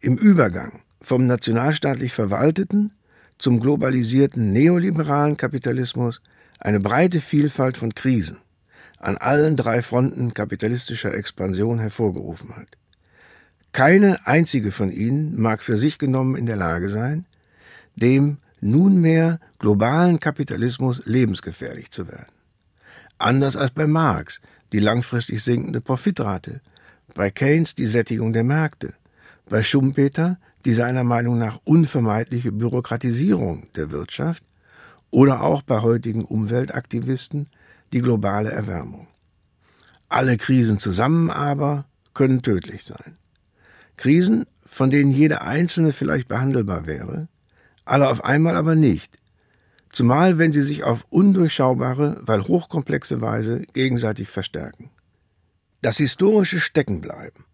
im 0.00 0.16
Übergang 0.16 0.80
vom 1.00 1.26
nationalstaatlich 1.26 2.12
verwalteten 2.12 2.92
zum 3.38 3.60
globalisierten 3.60 4.52
neoliberalen 4.52 5.36
Kapitalismus 5.36 6.20
eine 6.58 6.80
breite 6.80 7.20
Vielfalt 7.20 7.76
von 7.76 7.94
Krisen 7.94 8.38
an 8.98 9.16
allen 9.16 9.56
drei 9.56 9.82
Fronten 9.82 10.34
kapitalistischer 10.34 11.14
Expansion 11.14 11.78
hervorgerufen 11.78 12.56
hat. 12.56 12.66
Keine 13.72 14.26
einzige 14.26 14.72
von 14.72 14.90
ihnen 14.90 15.40
mag 15.40 15.62
für 15.62 15.76
sich 15.76 15.98
genommen 15.98 16.36
in 16.36 16.46
der 16.46 16.56
Lage 16.56 16.88
sein, 16.88 17.26
dem 17.94 18.38
nunmehr 18.60 19.38
globalen 19.58 20.18
Kapitalismus 20.18 21.02
lebensgefährlich 21.04 21.90
zu 21.90 22.08
werden. 22.08 22.32
Anders 23.18 23.56
als 23.56 23.70
bei 23.70 23.86
Marx 23.86 24.40
die 24.72 24.80
langfristig 24.80 25.42
sinkende 25.42 25.80
Profitrate, 25.80 26.60
bei 27.14 27.30
Keynes 27.30 27.74
die 27.74 27.86
Sättigung 27.86 28.32
der 28.32 28.44
Märkte, 28.44 28.94
bei 29.48 29.62
Schumpeter 29.62 30.38
die 30.64 30.74
seiner 30.74 31.04
Meinung 31.04 31.38
nach 31.38 31.60
unvermeidliche 31.64 32.52
Bürokratisierung 32.52 33.68
der 33.74 33.90
Wirtschaft 33.90 34.42
oder 35.10 35.42
auch 35.42 35.62
bei 35.62 35.80
heutigen 35.80 36.24
Umweltaktivisten 36.24 37.48
die 37.92 38.00
globale 38.00 38.50
Erwärmung. 38.50 39.06
Alle 40.08 40.36
Krisen 40.36 40.78
zusammen 40.78 41.30
aber 41.30 41.86
können 42.14 42.42
tödlich 42.42 42.84
sein. 42.84 43.16
Krisen, 43.96 44.46
von 44.66 44.90
denen 44.90 45.12
jede 45.12 45.42
einzelne 45.42 45.92
vielleicht 45.92 46.28
behandelbar 46.28 46.86
wäre, 46.86 47.28
alle 47.84 48.08
auf 48.08 48.24
einmal 48.24 48.56
aber 48.56 48.74
nicht, 48.74 49.16
zumal 49.90 50.38
wenn 50.38 50.52
sie 50.52 50.62
sich 50.62 50.84
auf 50.84 51.06
undurchschaubare, 51.10 52.18
weil 52.20 52.42
hochkomplexe 52.42 53.20
Weise 53.20 53.62
gegenseitig 53.72 54.28
verstärken. 54.28 54.90
Das 55.80 55.96
historische 55.96 56.60
Steckenbleiben 56.60 57.44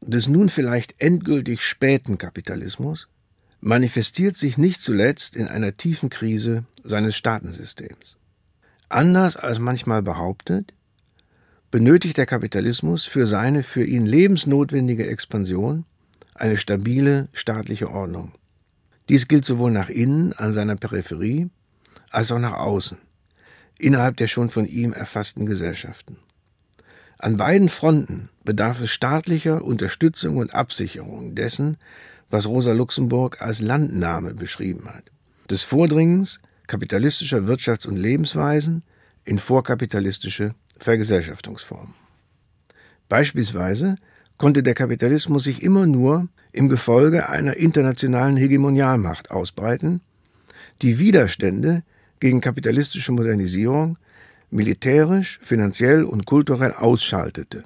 des 0.00 0.28
nun 0.28 0.48
vielleicht 0.48 0.94
endgültig 0.98 1.62
späten 1.62 2.18
Kapitalismus 2.18 3.08
manifestiert 3.60 4.36
sich 4.36 4.56
nicht 4.56 4.82
zuletzt 4.82 5.36
in 5.36 5.46
einer 5.46 5.76
tiefen 5.76 6.08
Krise 6.08 6.64
seines 6.82 7.16
Staatensystems. 7.16 8.16
Anders 8.88 9.36
als 9.36 9.58
manchmal 9.58 10.02
behauptet, 10.02 10.72
benötigt 11.70 12.16
der 12.16 12.26
Kapitalismus 12.26 13.04
für 13.04 13.26
seine 13.26 13.62
für 13.62 13.84
ihn 13.84 14.06
lebensnotwendige 14.06 15.06
Expansion 15.06 15.84
eine 16.34 16.56
stabile 16.56 17.28
staatliche 17.32 17.90
Ordnung. 17.90 18.32
Dies 19.08 19.28
gilt 19.28 19.44
sowohl 19.44 19.70
nach 19.70 19.90
innen 19.90 20.32
an 20.32 20.52
seiner 20.52 20.76
Peripherie 20.76 21.50
als 22.10 22.32
auch 22.32 22.38
nach 22.38 22.54
außen, 22.54 22.98
innerhalb 23.78 24.16
der 24.16 24.26
schon 24.26 24.50
von 24.50 24.66
ihm 24.66 24.92
erfassten 24.92 25.46
Gesellschaften. 25.46 26.16
An 27.22 27.36
beiden 27.36 27.68
Fronten 27.68 28.30
bedarf 28.44 28.80
es 28.80 28.90
staatlicher 28.90 29.62
Unterstützung 29.62 30.38
und 30.38 30.54
Absicherung 30.54 31.34
dessen, 31.34 31.76
was 32.30 32.46
Rosa 32.46 32.72
Luxemburg 32.72 33.42
als 33.42 33.60
Landnahme 33.60 34.32
beschrieben 34.32 34.88
hat, 34.88 35.04
des 35.50 35.62
Vordringens 35.62 36.40
kapitalistischer 36.66 37.40
Wirtschafts- 37.40 37.86
und 37.86 37.98
Lebensweisen 37.98 38.84
in 39.24 39.38
vorkapitalistische 39.38 40.54
Vergesellschaftungsformen. 40.78 41.92
Beispielsweise 43.10 43.96
konnte 44.38 44.62
der 44.62 44.74
Kapitalismus 44.74 45.44
sich 45.44 45.62
immer 45.62 45.86
nur 45.86 46.28
im 46.52 46.70
Gefolge 46.70 47.28
einer 47.28 47.58
internationalen 47.58 48.38
Hegemonialmacht 48.38 49.30
ausbreiten, 49.30 50.00
die 50.80 50.98
Widerstände 50.98 51.82
gegen 52.18 52.40
kapitalistische 52.40 53.12
Modernisierung 53.12 53.98
militärisch, 54.50 55.38
finanziell 55.42 56.04
und 56.04 56.26
kulturell 56.26 56.72
ausschaltete 56.72 57.64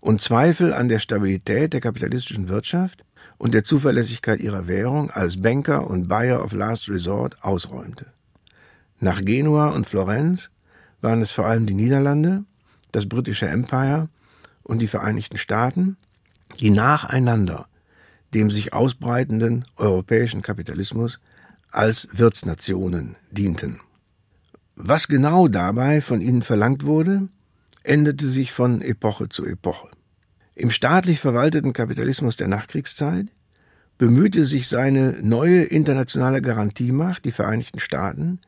und 0.00 0.20
Zweifel 0.20 0.72
an 0.72 0.88
der 0.88 0.98
Stabilität 0.98 1.72
der 1.72 1.80
kapitalistischen 1.80 2.48
Wirtschaft 2.48 3.04
und 3.38 3.54
der 3.54 3.64
Zuverlässigkeit 3.64 4.40
ihrer 4.40 4.66
Währung 4.66 5.10
als 5.10 5.40
Banker 5.40 5.88
und 5.88 6.08
Buyer 6.08 6.42
of 6.42 6.52
Last 6.52 6.88
Resort 6.88 7.36
ausräumte. 7.42 8.06
Nach 8.98 9.22
Genua 9.22 9.68
und 9.70 9.86
Florenz 9.86 10.50
waren 11.00 11.22
es 11.22 11.32
vor 11.32 11.46
allem 11.46 11.66
die 11.66 11.74
Niederlande, 11.74 12.44
das 12.92 13.08
britische 13.08 13.48
Empire 13.48 14.08
und 14.62 14.80
die 14.80 14.86
Vereinigten 14.86 15.38
Staaten, 15.38 15.96
die 16.58 16.70
nacheinander 16.70 17.66
dem 18.34 18.50
sich 18.50 18.72
ausbreitenden 18.72 19.64
europäischen 19.76 20.42
Kapitalismus 20.42 21.20
als 21.70 22.08
Wirtsnationen 22.12 23.16
dienten. 23.30 23.80
Was 24.82 25.08
genau 25.08 25.46
dabei 25.46 26.00
von 26.00 26.22
ihnen 26.22 26.40
verlangt 26.40 26.86
wurde, 26.86 27.28
änderte 27.82 28.26
sich 28.26 28.50
von 28.50 28.80
Epoche 28.80 29.28
zu 29.28 29.44
Epoche. 29.44 29.88
Im 30.54 30.70
staatlich 30.70 31.20
verwalteten 31.20 31.74
Kapitalismus 31.74 32.36
der 32.36 32.48
Nachkriegszeit 32.48 33.26
bemühte 33.98 34.46
sich 34.46 34.68
seine 34.68 35.18
neue 35.20 35.64
internationale 35.64 36.40
Garantiemacht, 36.40 37.26
die 37.26 37.30
Vereinigten 37.30 37.78
Staaten, 37.78 38.40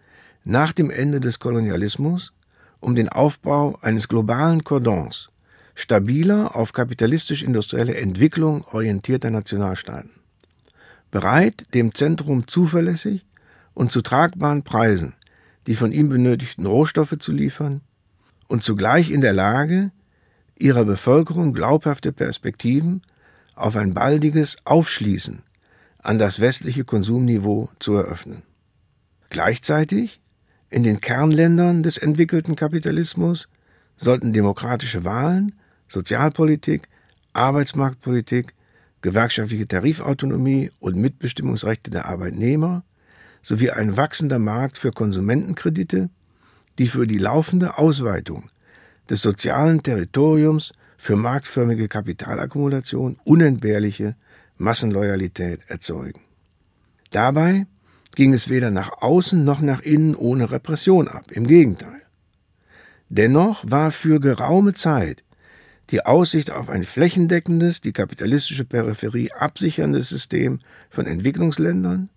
nach 0.43 0.73
dem 0.73 0.91
Ende 0.91 1.21
des 1.21 1.39
Kolonialismus 1.39 2.33
um 2.81 2.95
den 2.95 3.11
Aufbau 3.11 3.79
eines 3.83 4.09
globalen 4.09 4.65
Kordons 4.65 5.29
stabiler 5.75 6.57
auf 6.57 6.73
kapitalistisch-industrielle 6.73 7.95
Entwicklung 7.95 8.65
orientierter 8.73 9.31
Nationalstaaten. 9.31 10.13
Bereit, 11.11 11.75
dem 11.75 11.95
Zentrum 11.95 12.47
zuverlässig 12.47 13.27
und 13.75 13.93
zu 13.93 14.01
tragbaren 14.01 14.63
Preisen 14.63 15.15
die 15.67 15.77
von 15.77 15.93
ihm 15.93 16.09
benötigten 16.09 16.67
Rohstoffe 16.67 17.17
zu 17.19 17.33
liefern 17.33 17.81
und 18.49 18.63
zugleich 18.63 19.11
in 19.11 19.21
der 19.21 19.33
Lage, 19.33 19.93
ihrer 20.59 20.85
Bevölkerung 20.85 21.53
glaubhafte 21.53 22.13
Perspektiven 22.13 23.03
auf 23.55 23.77
ein 23.77 23.95
baldiges 23.95 24.57
Aufschließen 24.65 25.43
an 25.99 26.19
das 26.19 26.41
westliche 26.41 26.85
Konsumniveau 26.85 27.71
zu 27.79 27.95
eröffnen. 27.95 28.43
Gleichzeitig 29.31 30.21
in 30.69 30.83
den 30.83 31.01
Kernländern 31.01 31.83
des 31.83 31.99
entwickelten 31.99 32.57
Kapitalismus 32.57 33.49
sollten 33.97 34.33
demokratische 34.33 35.05
Wahlen, 35.05 35.55
Sozialpolitik, 35.89 36.89
Arbeitsmarktpolitik, 37.33 38.55
gewerkschaftliche 39.01 39.69
Tarifautonomie 39.69 40.71
und 40.81 40.97
Mitbestimmungsrechte 40.97 41.91
der 41.91 42.07
Arbeitnehmer 42.07 42.85
sowie 43.43 43.71
ein 43.71 43.97
wachsender 43.97 44.39
Markt 44.39 44.79
für 44.79 44.93
Konsumentenkredite, 44.93 46.09
die 46.79 46.87
für 46.87 47.07
die 47.07 47.19
laufende 47.19 47.77
Ausweitung 47.77 48.51
des 49.11 49.21
sozialen 49.21 49.83
Territoriums 49.83 50.73
für 50.97 51.17
marktförmige 51.17 51.89
Kapitalakkumulation 51.89 53.19
unentbehrliche 53.25 54.17
Massenloyalität 54.57 55.61
erzeugen. 55.67 56.21
Dabei 57.11 57.67
ging 58.15 58.33
es 58.33 58.49
weder 58.49 58.71
nach 58.71 59.03
außen 59.03 59.45
noch 59.45 59.61
nach 59.61 59.81
innen 59.81 60.15
ohne 60.15 60.51
Repression 60.51 61.09
ab, 61.09 61.31
im 61.31 61.47
Gegenteil. 61.47 62.03
Dennoch 63.09 63.65
war 63.69 63.91
für 63.91 64.21
geraume 64.21 64.75
Zeit 64.75 65.25
die 65.91 66.07
Aussicht 66.07 66.51
auf 66.51 66.71
ein 66.71 66.85
flächendeckendes, 66.85 67.81
die 67.81 67.93
kapitalistische 67.93 68.65
Peripherie 68.65 69.33
absicherndes 69.33 70.09
System 70.09 70.61
von 70.89 71.07
Entwicklungsländern 71.07 72.09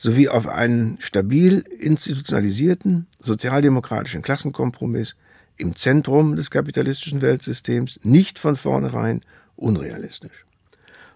sowie 0.00 0.30
auf 0.30 0.48
einen 0.48 0.96
stabil 0.98 1.62
institutionalisierten 1.78 3.06
sozialdemokratischen 3.20 4.22
Klassenkompromiss 4.22 5.14
im 5.58 5.76
Zentrum 5.76 6.36
des 6.36 6.50
kapitalistischen 6.50 7.20
Weltsystems 7.20 8.00
nicht 8.02 8.38
von 8.38 8.56
vornherein 8.56 9.20
unrealistisch. 9.56 10.46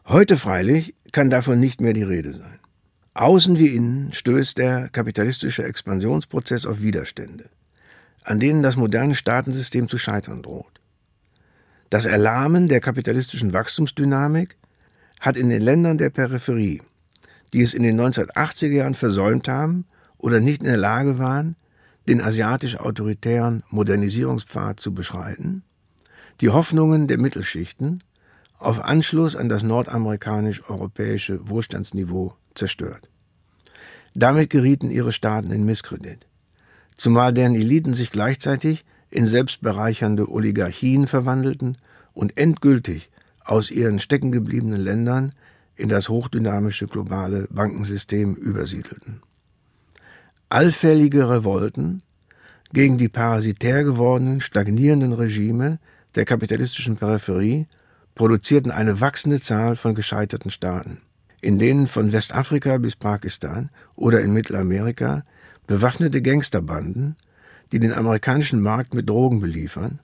Heute 0.05 0.37
freilich 0.37 0.95
kann 1.13 1.31
davon 1.31 1.61
nicht 1.61 1.81
mehr 1.81 1.95
die 1.95 2.03
Rede 2.03 2.35
sein. 2.35 2.59
Außen 3.15 3.59
wie 3.59 3.69
innen 3.69 4.13
stößt 4.13 4.59
der 4.59 4.91
kapitalistische 4.91 5.65
Expansionsprozess 5.65 6.67
auf 6.67 6.83
Widerstände, 6.83 7.49
an 8.23 8.39
denen 8.39 8.63
das 8.63 8.77
moderne 8.77 9.15
Staatensystem 9.15 9.89
zu 9.89 9.97
scheitern 9.97 10.43
droht. 10.43 10.83
Das 11.89 12.05
Erlahmen 12.05 12.69
der 12.69 12.81
kapitalistischen 12.81 13.55
Wachstumsdynamik 13.55 14.59
hat 15.21 15.39
in 15.39 15.49
den 15.49 15.63
Ländern 15.63 15.97
der 15.97 16.11
Peripherie, 16.11 16.83
die 17.53 17.63
es 17.63 17.75
in 17.75 17.83
den 17.83 18.01
1980er 18.01 18.69
Jahren 18.69 18.95
versäumt 18.95 19.49
haben 19.49 19.87
oder 20.19 20.41
nicht 20.41 20.63
in 20.63 20.69
der 20.69 20.77
Lage 20.77 21.19
waren, 21.19 21.57
den 22.09 22.21
asiatisch-autoritären 22.21 23.63
Modernisierungspfad 23.71 24.81
zu 24.81 24.93
beschreiten, 24.93 25.63
die 26.41 26.51
Hoffnungen 26.51 27.09
der 27.09 27.19
Mittelschichten 27.19 28.03
auf 28.59 28.83
Anschluss 28.83 29.37
an 29.37 29.49
das 29.49 29.63
nordamerikanisch-europäische 29.63 31.49
Wohlstandsniveau 31.49 32.35
zerstört. 32.55 33.09
Damit 34.15 34.51
gerieten 34.51 34.91
ihre 34.91 35.13
Staaten 35.13 35.51
in 35.51 35.65
Misskredit, 35.65 36.27
zumal 36.97 37.33
deren 37.33 37.55
Eliten 37.55 37.95
sich 37.95 38.11
gleichzeitig 38.11 38.85
in 39.11 39.27
selbstbereichernde 39.27 40.31
Oligarchien 40.31 41.07
verwandelten 41.07 41.79
und 42.13 42.37
endgültig 42.37 43.11
aus 43.45 43.71
ihren 43.71 43.99
steckengebliebenen 43.99 44.81
Ländern 44.81 45.33
in 45.77 45.89
das 45.89 46.09
hochdynamische 46.09 46.87
globale 46.87 47.47
Bankensystem 47.51 48.35
übersiedelten. 48.35 49.21
Allfällige 50.49 51.29
Revolten 51.29 52.03
gegen 52.73 52.99
die 52.99 53.09
parasitär 53.09 53.85
gewordenen, 53.85 54.41
stagnierenden 54.41 55.13
Regime 55.13 55.79
der 56.15 56.25
kapitalistischen 56.25 56.97
Peripherie 56.97 57.67
produzierten 58.15 58.71
eine 58.71 59.01
wachsende 59.01 59.41
Zahl 59.41 59.77
von 59.77 59.95
gescheiterten 59.95 60.51
Staaten, 60.51 61.01
in 61.41 61.59
denen 61.59 61.89
von 61.89 62.13
Westafrika 62.13 62.79
bis 62.79 62.95
Pakistan 62.95 63.71
oder 63.97 64.21
in 64.21 64.33
Mittelamerika 64.33 65.25
bewaffnete 65.67 66.23
Gangsterbanden, 66.23 67.17
die 67.73 67.81
den 67.81 67.93
amerikanischen 67.93 68.61
Markt 68.61 68.95
mit 68.95 69.09
Drogen 69.09 69.41
beliefern, 69.41 70.01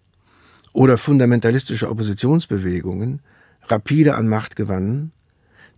oder 0.73 0.99
fundamentalistische 0.99 1.89
Oppositionsbewegungen 1.89 3.21
rapide 3.65 4.15
an 4.15 4.29
Macht 4.29 4.57
gewannen, 4.57 5.13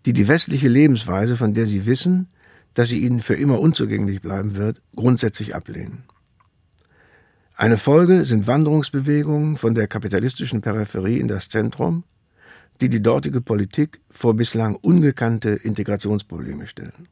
die 0.06 0.12
die 0.12 0.28
westliche 0.28 0.68
Lebensweise, 0.68 1.36
von 1.36 1.54
der 1.54 1.66
sie 1.66 1.86
wissen, 1.86 2.28
dass 2.74 2.88
sie 2.88 3.00
ihnen 3.00 3.20
für 3.20 3.34
immer 3.34 3.60
unzugänglich 3.60 4.20
bleiben 4.20 4.56
wird, 4.56 4.80
grundsätzlich 4.96 5.54
ablehnen. 5.54 6.04
Eine 7.54 7.78
Folge 7.78 8.24
sind 8.24 8.46
Wanderungsbewegungen 8.46 9.56
von 9.56 9.74
der 9.74 9.86
kapitalistischen 9.86 10.62
Peripherie 10.62 11.18
in 11.18 11.28
das 11.28 11.48
Zentrum, 11.48 12.04
die 12.80 12.88
die 12.88 13.02
dortige 13.02 13.40
Politik 13.40 14.00
vor 14.10 14.34
bislang 14.34 14.74
ungekannte 14.74 15.50
Integrationsprobleme 15.50 16.66
stellen. 16.66 17.08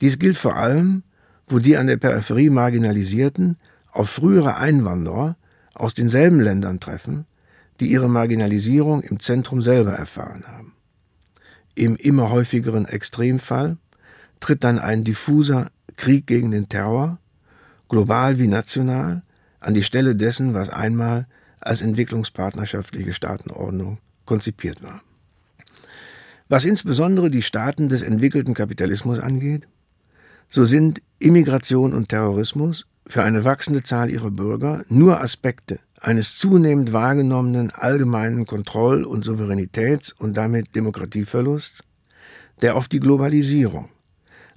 Dies 0.00 0.18
gilt 0.18 0.38
vor 0.38 0.56
allem, 0.56 1.04
wo 1.46 1.58
die 1.58 1.76
an 1.76 1.86
der 1.86 1.96
Peripherie 1.96 2.50
marginalisierten 2.50 3.58
auf 3.92 4.10
frühere 4.10 4.56
Einwanderer 4.56 5.36
aus 5.74 5.94
denselben 5.94 6.40
Ländern 6.40 6.80
treffen, 6.80 7.26
die 7.78 7.86
ihre 7.86 8.08
Marginalisierung 8.08 9.02
im 9.02 9.20
Zentrum 9.20 9.62
selber 9.62 9.92
erfahren 9.92 10.44
haben. 10.46 10.75
Im 11.76 11.94
immer 11.96 12.30
häufigeren 12.30 12.86
Extremfall 12.86 13.76
tritt 14.40 14.64
dann 14.64 14.78
ein 14.78 15.04
diffuser 15.04 15.70
Krieg 15.96 16.26
gegen 16.26 16.50
den 16.50 16.70
Terror, 16.70 17.18
global 17.90 18.38
wie 18.38 18.46
national, 18.46 19.22
an 19.60 19.74
die 19.74 19.82
Stelle 19.82 20.16
dessen, 20.16 20.54
was 20.54 20.70
einmal 20.70 21.26
als 21.60 21.82
entwicklungspartnerschaftliche 21.82 23.12
Staatenordnung 23.12 23.98
konzipiert 24.24 24.82
war. 24.82 25.02
Was 26.48 26.64
insbesondere 26.64 27.28
die 27.28 27.42
Staaten 27.42 27.90
des 27.90 28.00
entwickelten 28.00 28.54
Kapitalismus 28.54 29.18
angeht, 29.18 29.68
so 30.48 30.64
sind 30.64 31.02
Immigration 31.18 31.92
und 31.92 32.08
Terrorismus 32.08 32.86
für 33.06 33.22
eine 33.22 33.44
wachsende 33.44 33.82
Zahl 33.82 34.10
ihrer 34.10 34.30
Bürger 34.30 34.82
nur 34.88 35.20
Aspekte 35.20 35.78
eines 36.00 36.36
zunehmend 36.36 36.92
wahrgenommenen 36.92 37.70
allgemeinen 37.70 38.46
Kontroll- 38.46 39.04
und 39.04 39.24
Souveränitäts- 39.24 40.14
und 40.16 40.36
damit 40.36 40.74
Demokratieverlusts, 40.74 41.82
der 42.62 42.76
auf 42.76 42.88
die 42.88 43.00
Globalisierung, 43.00 43.88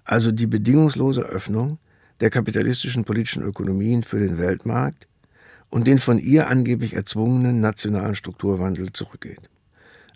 also 0.03 0.31
die 0.31 0.47
bedingungslose 0.47 1.21
Öffnung 1.21 1.79
der 2.19 2.29
kapitalistischen 2.29 3.05
politischen 3.05 3.43
Ökonomien 3.43 4.03
für 4.03 4.19
den 4.19 4.37
Weltmarkt 4.37 5.07
und 5.69 5.87
den 5.87 5.99
von 5.99 6.19
ihr 6.19 6.47
angeblich 6.47 6.93
erzwungenen 6.93 7.61
nationalen 7.61 8.15
Strukturwandel 8.15 8.91
zurückgeht. 8.91 9.49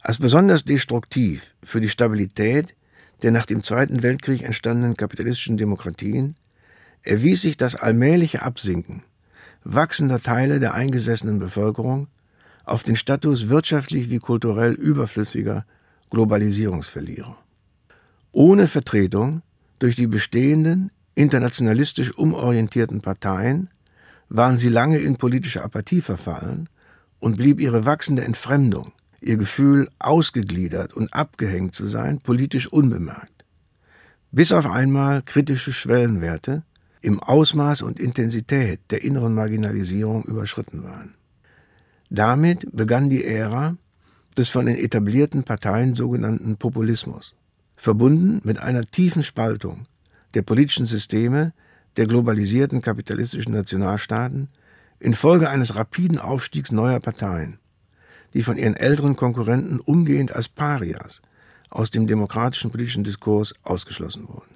Als 0.02 0.18
besonders 0.18 0.66
destruktiv 0.66 1.56
für 1.64 1.80
die 1.80 1.90
Stabilität 1.90 2.76
der 3.22 3.32
nach 3.32 3.46
dem 3.46 3.64
Zweiten 3.64 4.04
Weltkrieg 4.04 4.44
entstandenen 4.44 4.98
kapitalistischen 4.98 5.56
Demokratien 5.56 6.36
erwies 7.04 7.42
sich 7.42 7.56
das 7.56 7.76
allmähliche 7.76 8.42
Absinken 8.42 9.04
wachsender 9.64 10.20
Teile 10.20 10.60
der 10.60 10.74
eingesessenen 10.74 11.40
Bevölkerung 11.40 12.08
auf 12.66 12.84
den 12.84 12.96
Status 12.96 13.50
wirtschaftlich 13.50 14.10
wie 14.10 14.20
kulturell 14.20 14.74
überflüssiger 14.74 15.66
Globalisierungsverlierer. 16.10 17.38
Ohne 18.32 18.68
Vertretung 18.68 19.42
durch 19.80 19.96
die 19.96 20.08
bestehenden 20.08 20.92
internationalistisch 21.16 22.14
umorientierten 22.18 23.02
Parteien 23.02 23.70
waren 24.30 24.58
sie 24.58 24.70
lange 24.70 24.98
in 24.98 25.18
politische 25.18 25.64
Apathie 25.64 26.02
verfallen 26.02 26.70
und 27.20 27.38
blieb 27.38 27.60
ihre 27.60 27.86
wachsende 27.86 28.24
Entfremdung, 28.24 28.94
ihr 29.22 29.38
Gefühl, 29.38 29.90
ausgegliedert 30.00 30.94
und 30.94 31.14
abgehängt 31.14 31.76
zu 31.76 31.88
sein, 31.88 32.20
politisch 32.20 32.68
unbemerkt. 32.68 33.46
Bis 34.32 34.52
auf 34.52 34.66
einmal 34.66 35.22
kritische 35.22 35.74
Schwellenwerte 35.74 36.64
im 37.04 37.20
Ausmaß 37.20 37.82
und 37.82 38.00
Intensität 38.00 38.80
der 38.90 39.04
inneren 39.04 39.34
Marginalisierung 39.34 40.24
überschritten 40.24 40.84
waren. 40.84 41.16
Damit 42.10 42.66
begann 42.72 43.10
die 43.10 43.26
Ära 43.26 43.78
des 44.38 44.50
von 44.50 44.66
den 44.66 44.78
etablierten 44.78 45.44
Parteien 45.44 45.96
sogenannten 45.96 46.56
Populismus, 46.56 47.36
verbunden 47.76 48.40
mit 48.44 48.60
einer 48.60 48.86
tiefen 48.86 49.22
Spaltung 49.22 49.86
der 50.34 50.44
politischen 50.44 50.86
Systeme 50.86 51.54
der 51.98 52.08
globalisierten 52.08 52.82
kapitalistischen 52.82 53.54
Nationalstaaten 53.54 54.48
infolge 55.00 55.50
eines 55.50 55.76
rapiden 55.76 56.18
Aufstiegs 56.18 56.72
neuer 56.72 57.02
Parteien, 57.02 57.60
die 58.34 58.44
von 58.44 58.58
ihren 58.58 58.76
älteren 58.76 59.18
Konkurrenten 59.18 59.82
umgehend 59.82 60.32
als 60.32 60.48
Parias 60.48 61.22
aus 61.70 61.92
dem 61.92 62.08
demokratischen 62.08 62.72
politischen 62.72 63.04
Diskurs 63.04 63.54
ausgeschlossen 63.64 64.28
wurden. 64.30 64.56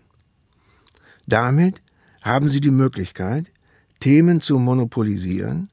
Damit 1.28 1.82
haben 2.28 2.50
sie 2.50 2.62
die 2.62 2.72
Möglichkeit, 2.72 3.52
Themen 4.00 4.42
zu 4.42 4.60
monopolisieren 4.60 5.70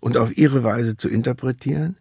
und 0.00 0.16
auf 0.16 0.36
ihre 0.36 0.64
Weise 0.64 0.96
zu 0.96 1.08
interpretieren, 1.08 1.96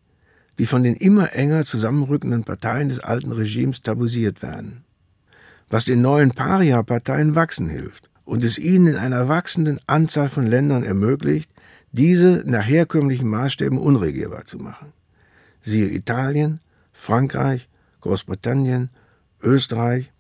die 0.58 0.66
von 0.66 0.84
den 0.84 0.96
immer 0.96 1.34
enger 1.34 1.66
zusammenrückenden 1.66 2.44
Parteien 2.44 2.90
des 2.90 3.00
alten 3.00 3.32
Regimes 3.32 3.82
tabuisiert 3.82 4.42
werden. 4.42 4.84
Was 5.70 5.86
den 5.86 6.02
neuen 6.02 6.32
Paria-Parteien 6.32 7.36
wachsen 7.36 7.70
hilft 7.70 8.10
und 8.26 8.44
es 8.44 8.58
ihnen 8.58 8.88
in 8.88 8.96
einer 8.96 9.28
wachsenden 9.28 9.80
Anzahl 9.86 10.30
von 10.30 10.48
Ländern 10.48 10.84
ermöglicht, 10.84 11.52
diese 11.92 12.44
nach 12.46 12.66
herkömmlichen 12.66 13.28
Maßstäben 13.28 13.78
unregierbar 13.78 14.46
zu 14.46 14.60
machen. 14.60 14.94
Siehe 15.62 15.90
Italien, 15.90 16.60
Frankreich, 16.94 17.68
Großbritannien, 18.02 18.90
Österreich, 19.42 20.12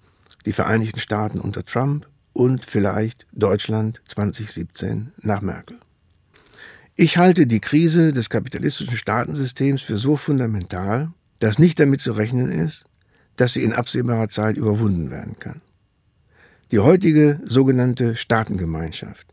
die 0.45 0.51
Vereinigten 0.51 0.99
Staaten 0.99 1.39
unter 1.39 1.65
Trump 1.65 2.08
und 2.33 2.65
vielleicht 2.65 3.27
Deutschland 3.31 4.01
2017 4.05 5.11
nach 5.21 5.41
Merkel. 5.41 5.77
Ich 6.95 7.17
halte 7.17 7.47
die 7.47 7.61
Krise 7.61 8.11
des 8.11 8.29
kapitalistischen 8.29 8.97
Staatensystems 8.97 9.81
für 9.81 9.97
so 9.97 10.15
fundamental, 10.15 11.11
dass 11.39 11.59
nicht 11.59 11.79
damit 11.79 12.01
zu 12.01 12.11
rechnen 12.11 12.51
ist, 12.51 12.85
dass 13.37 13.53
sie 13.53 13.63
in 13.63 13.73
absehbarer 13.73 14.27
Zeit 14.27 14.57
überwunden 14.57 15.09
werden 15.09 15.37
kann. 15.39 15.61
Die 16.71 16.79
heutige 16.79 17.39
sogenannte 17.45 18.15
Staatengemeinschaft 18.15 19.25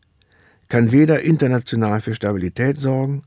kann 0.69 0.93
weder 0.93 1.23
international 1.23 2.01
für 2.01 2.15
Stabilität 2.15 2.79
sorgen, 2.79 3.25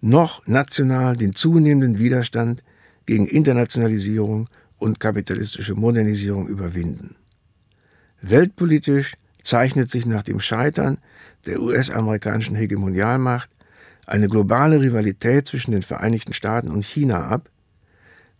noch 0.00 0.46
national 0.46 1.16
den 1.16 1.34
zunehmenden 1.34 1.98
Widerstand 1.98 2.62
gegen 3.06 3.26
Internationalisierung 3.26 4.48
und 4.78 5.00
kapitalistische 5.00 5.74
Modernisierung 5.74 6.48
überwinden. 6.48 7.14
Weltpolitisch 8.22 9.14
zeichnet 9.42 9.90
sich 9.90 10.06
nach 10.06 10.22
dem 10.22 10.38
Scheitern 10.38 10.98
der 11.46 11.60
US-amerikanischen 11.60 12.54
Hegemonialmacht 12.54 13.50
eine 14.06 14.28
globale 14.28 14.80
Rivalität 14.80 15.48
zwischen 15.48 15.72
den 15.72 15.82
Vereinigten 15.82 16.32
Staaten 16.32 16.70
und 16.70 16.84
China 16.84 17.26
ab, 17.26 17.50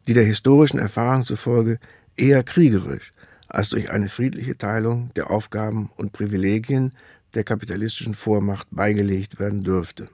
die 0.06 0.14
der 0.14 0.24
historischen 0.24 0.78
Erfahrung 0.78 1.24
zufolge 1.24 1.78
eher 2.16 2.44
kriegerisch 2.44 3.12
als 3.48 3.70
durch 3.70 3.90
eine 3.90 4.08
friedliche 4.08 4.56
Teilung 4.56 5.10
der 5.14 5.30
Aufgaben 5.30 5.90
und 5.96 6.12
Privilegien 6.12 6.92
der 7.34 7.44
kapitalistischen 7.44 8.14
Vormacht 8.14 8.68
beigelegt 8.70 9.40
werden 9.40 9.64
dürfte. 9.64 10.08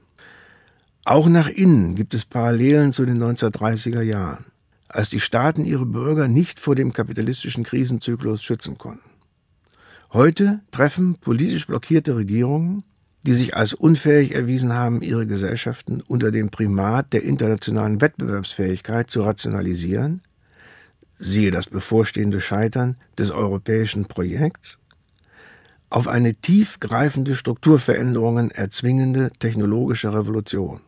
Auch 1.04 1.28
nach 1.28 1.48
innen 1.48 1.94
gibt 1.94 2.14
es 2.14 2.24
Parallelen 2.24 2.92
zu 2.92 3.06
den 3.06 3.22
1930er 3.22 4.02
Jahren, 4.02 4.46
als 4.88 5.10
die 5.10 5.20
Staaten 5.20 5.64
ihre 5.64 5.86
Bürger 5.86 6.26
nicht 6.26 6.58
vor 6.58 6.74
dem 6.74 6.92
kapitalistischen 6.92 7.64
Krisenzyklus 7.64 8.42
schützen 8.42 8.76
konnten. 8.76 9.07
Heute 10.12 10.60
treffen 10.70 11.16
politisch 11.16 11.66
blockierte 11.66 12.16
Regierungen, 12.16 12.82
die 13.24 13.34
sich 13.34 13.54
als 13.54 13.74
unfähig 13.74 14.34
erwiesen 14.34 14.72
haben, 14.72 15.02
ihre 15.02 15.26
Gesellschaften 15.26 16.00
unter 16.00 16.30
dem 16.30 16.48
Primat 16.48 17.12
der 17.12 17.24
internationalen 17.24 18.00
Wettbewerbsfähigkeit 18.00 19.10
zu 19.10 19.20
rationalisieren, 19.22 20.22
siehe 21.16 21.50
das 21.50 21.66
bevorstehende 21.66 22.40
Scheitern 22.40 22.96
des 23.18 23.30
europäischen 23.30 24.06
Projekts, 24.06 24.78
auf 25.90 26.08
eine 26.08 26.34
tiefgreifende 26.34 27.34
Strukturveränderungen 27.34 28.50
erzwingende 28.50 29.30
technologische 29.38 30.14
Revolution, 30.14 30.80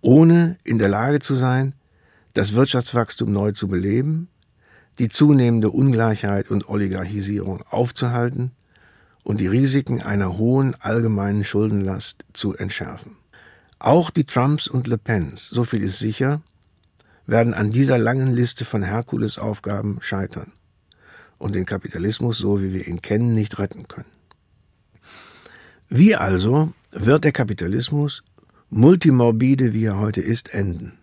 ohne 0.00 0.56
in 0.64 0.78
der 0.78 0.88
Lage 0.88 1.20
zu 1.20 1.36
sein, 1.36 1.74
das 2.32 2.54
Wirtschaftswachstum 2.54 3.30
neu 3.30 3.52
zu 3.52 3.68
beleben, 3.68 4.28
die 4.98 5.08
zunehmende 5.08 5.70
Ungleichheit 5.70 6.50
und 6.50 6.68
Oligarchisierung 6.68 7.62
aufzuhalten 7.70 8.52
und 9.24 9.40
die 9.40 9.46
Risiken 9.46 10.02
einer 10.02 10.38
hohen 10.38 10.74
allgemeinen 10.76 11.44
Schuldenlast 11.44 12.24
zu 12.32 12.56
entschärfen. 12.56 13.16
Auch 13.78 14.10
die 14.10 14.24
Trumps 14.24 14.66
und 14.66 14.86
Le 14.86 14.98
Pens, 14.98 15.48
so 15.48 15.64
viel 15.64 15.82
ist 15.82 15.98
sicher, 15.98 16.42
werden 17.26 17.54
an 17.54 17.70
dieser 17.70 17.98
langen 17.98 18.32
Liste 18.32 18.64
von 18.64 18.82
Herkulesaufgaben 18.82 19.98
scheitern 20.00 20.52
und 21.36 21.54
den 21.54 21.66
Kapitalismus, 21.66 22.38
so 22.38 22.60
wie 22.60 22.72
wir 22.72 22.88
ihn 22.88 23.02
kennen, 23.02 23.32
nicht 23.32 23.58
retten 23.58 23.86
können. 23.86 24.10
Wie 25.88 26.16
also 26.16 26.72
wird 26.90 27.24
der 27.24 27.32
Kapitalismus, 27.32 28.24
multimorbide 28.70 29.72
wie 29.72 29.84
er 29.84 29.98
heute 29.98 30.20
ist, 30.20 30.52
enden? 30.52 30.98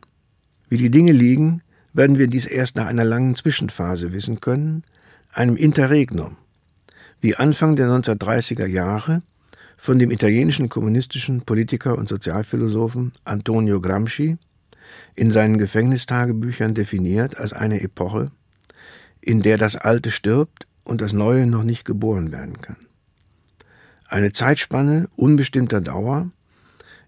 Wie 0.67 0.77
die 0.77 0.91
Dinge 0.91 1.11
liegen, 1.11 1.61
werden 1.95 2.19
wir 2.19 2.27
dies 2.27 2.45
erst 2.45 2.75
nach 2.75 2.87
einer 2.87 3.05
langen 3.05 3.35
Zwischenphase 3.35 4.11
wissen 4.11 4.41
können, 4.41 4.83
einem 5.31 5.55
Interregnum, 5.55 6.35
wie 7.21 7.35
Anfang 7.35 7.75
der 7.75 7.87
1930er 7.87 8.65
Jahre 8.65 9.21
von 9.77 9.97
dem 9.97 10.11
italienischen 10.11 10.67
kommunistischen 10.67 11.41
Politiker 11.41 11.97
und 11.97 12.09
Sozialphilosophen 12.09 13.13
Antonio 13.23 13.79
Gramsci 13.79 14.37
in 15.15 15.31
seinen 15.31 15.57
Gefängnistagebüchern 15.57 16.73
definiert 16.73 17.37
als 17.37 17.53
eine 17.53 17.81
Epoche, 17.81 18.31
in 19.21 19.41
der 19.41 19.57
das 19.57 19.77
Alte 19.77 20.11
stirbt 20.11 20.67
und 20.83 20.99
das 21.01 21.13
Neue 21.13 21.47
noch 21.47 21.63
nicht 21.63 21.85
geboren 21.85 22.31
werden 22.31 22.61
kann. 22.61 22.77
Eine 24.07 24.33
Zeitspanne 24.33 25.07
unbestimmter 25.15 25.81
Dauer, 25.81 26.29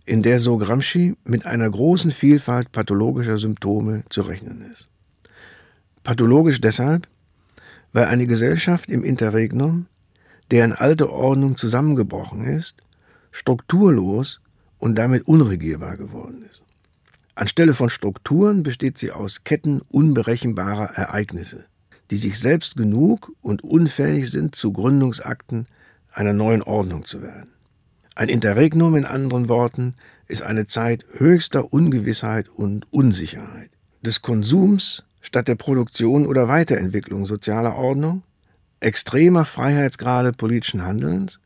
in 0.08 0.24
der 0.24 0.39
so 0.39 0.58
Gramsci 0.58 1.17
mit 1.26 1.46
einer 1.46 1.70
großen 1.70 2.12
Vielfalt 2.12 2.72
pathologischer 2.72 3.38
Symptome 3.38 4.04
zu 4.10 4.22
rechnen 4.22 4.62
ist. 4.72 4.88
Pathologisch 6.04 6.62
deshalb, 6.62 7.10
weil 7.91 8.06
eine 8.06 8.26
Gesellschaft 8.26 8.89
im 8.89 9.04
Interregnum, 9.04 9.88
deren 10.50 10.72
alte 10.72 11.12
Ordnung 11.12 11.58
zusammengebrochen 11.58 12.46
ist, 12.46 12.78
strukturlos 13.32 14.39
und 14.80 14.98
damit 14.98 15.28
unregierbar 15.28 15.98
geworden 15.98 16.46
ist. 16.50 16.63
Anstelle 17.36 17.74
von 17.74 17.89
Strukturen 17.89 18.63
besteht 18.63 18.98
sie 18.98 19.12
aus 19.12 19.43
Ketten 19.43 19.82
unberechenbarer 19.89 20.96
Ereignisse, 20.96 21.65
die 22.12 22.17
sich 22.17 22.39
selbst 22.39 22.78
genug 22.78 23.34
und 23.41 23.62
unfähig 23.62 24.32
sind, 24.32 24.56
zu 24.56 24.72
Gründungsakten 24.72 25.67
einer 26.13 26.34
neuen 26.34 26.63
Ordnung 26.63 27.04
zu 27.04 27.22
werden. 27.22 27.57
Ein 28.18 28.30
Interregnum 28.30 28.96
in 28.96 29.06
anderen 29.06 29.48
Worten 29.48 29.94
ist 30.28 30.42
eine 30.42 30.66
Zeit 30.66 31.06
höchster 31.12 31.72
Ungewissheit 31.72 32.50
und 32.50 32.92
Unsicherheit, 32.92 33.70
des 34.02 34.24
Konsums 34.24 35.04
statt 35.22 35.48
der 35.48 35.54
Produktion 35.54 36.26
oder 36.26 36.48
Weiterentwicklung 36.48 37.28
sozialer 37.28 37.76
Ordnung, 37.76 38.24
extremer 38.80 39.46
Freiheitsgrade 39.46 40.34
politischen 40.34 40.84
Handelns, 40.84 41.40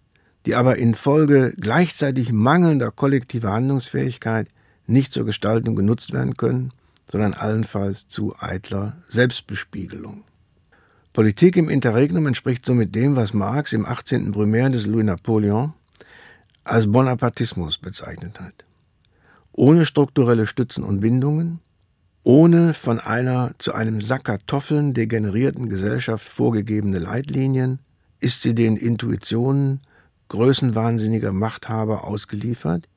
die 0.45 0.55
aber 0.55 0.77
infolge 0.77 1.53
gleichzeitig 1.59 2.31
mangelnder 2.31 2.89
kollektiver 2.89 3.51
Handlungsfähigkeit 3.51 4.47
nicht 4.87 5.11
zur 5.11 5.25
Gestaltung 5.25 5.75
genutzt 5.75 6.13
werden 6.13 6.37
können, 6.37 6.71
sondern 7.05 7.33
allenfalls 7.33 8.07
zu 8.07 8.33
eitler 8.39 8.95
Selbstbespiegelung. 9.09 10.23
Politik 11.11 11.57
im 11.57 11.67
Interregnum 11.67 12.27
entspricht 12.27 12.65
somit 12.65 12.95
dem, 12.95 13.17
was 13.17 13.33
Marx 13.33 13.73
im 13.73 13.85
18. 13.85 14.31
Brumaire 14.31 14.69
des 14.69 14.87
Louis 14.87 15.03
Napoleon 15.03 15.73
als 16.63 16.91
Bonapartismus 16.91 17.77
bezeichnet 17.77 18.39
hat. 18.39 18.65
Ohne 19.51 19.85
strukturelle 19.85 20.47
Stützen 20.47 20.83
und 20.83 20.99
Bindungen, 20.99 21.59
ohne 22.23 22.73
von 22.73 22.99
einer 22.99 23.51
zu 23.57 23.73
einem 23.73 24.01
Sack 24.01 24.25
Kartoffeln 24.25 24.93
degenerierten 24.93 25.69
Gesellschaft 25.69 26.27
vorgegebene 26.27 26.99
Leitlinien, 26.99 27.79
ist 28.19 28.41
sie 28.41 28.53
den 28.53 28.77
Intuitionen 28.77 29.81
größenwahnsinniger 30.27 31.33
Machthaber 31.33 32.05
ausgeliefert, 32.05 32.87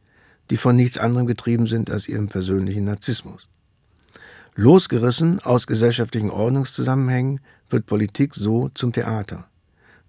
die 0.50 0.56
von 0.56 0.76
nichts 0.76 0.98
anderem 0.98 1.26
getrieben 1.26 1.66
sind 1.66 1.90
als 1.90 2.06
ihrem 2.06 2.28
persönlichen 2.28 2.84
Narzissmus. 2.84 3.48
Losgerissen 4.54 5.40
aus 5.40 5.66
gesellschaftlichen 5.66 6.30
Ordnungszusammenhängen 6.30 7.40
wird 7.70 7.86
Politik 7.86 8.34
so 8.34 8.68
zum 8.74 8.92
Theater, 8.92 9.48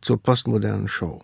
zur 0.02 0.22
postmodernen 0.22 0.88
Show. 0.88 1.24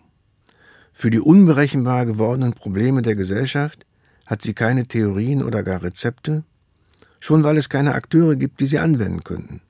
Für 0.92 1.10
die 1.10 1.20
unberechenbar 1.20 2.06
gewordenen 2.06 2.52
Probleme 2.52 3.02
der 3.02 3.14
Gesellschaft 3.14 3.86
hat 4.26 4.42
sie 4.42 4.54
keine 4.54 4.86
Theorien 4.86 5.42
oder 5.42 5.62
gar 5.62 5.82
Rezepte, 5.82 6.44
schon 7.20 7.44
weil 7.44 7.56
es 7.56 7.68
keine 7.68 7.94
Akteure 7.94 8.36
gibt, 8.36 8.60
die 8.60 8.66
sie 8.66 8.78
anwenden 8.78 9.24
könnten. 9.24 9.60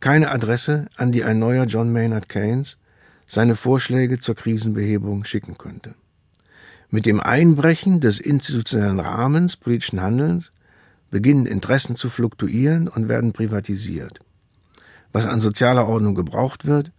Keine 0.00 0.30
Adresse, 0.30 0.88
an 0.96 1.12
die 1.12 1.24
ein 1.24 1.38
neuer 1.38 1.66
John 1.66 1.92
Maynard 1.92 2.28
Keynes 2.28 2.78
seine 3.26 3.56
Vorschläge 3.56 4.18
zur 4.18 4.34
Krisenbehebung 4.34 5.24
schicken 5.24 5.56
könnte. 5.56 5.94
Mit 6.90 7.06
dem 7.06 7.20
Einbrechen 7.20 8.00
des 8.00 8.20
institutionellen 8.20 9.00
Rahmens 9.00 9.56
politischen 9.56 10.02
Handelns 10.02 10.52
beginnen 11.10 11.46
Interessen 11.46 11.96
zu 11.96 12.10
fluktuieren 12.10 12.88
und 12.88 13.08
werden 13.08 13.32
privatisiert. 13.32 14.18
Was 15.12 15.26
an 15.26 15.40
sozialer 15.40 15.88
Ordnung 15.88 16.14
gebraucht 16.14 16.66
wird, 16.66 16.90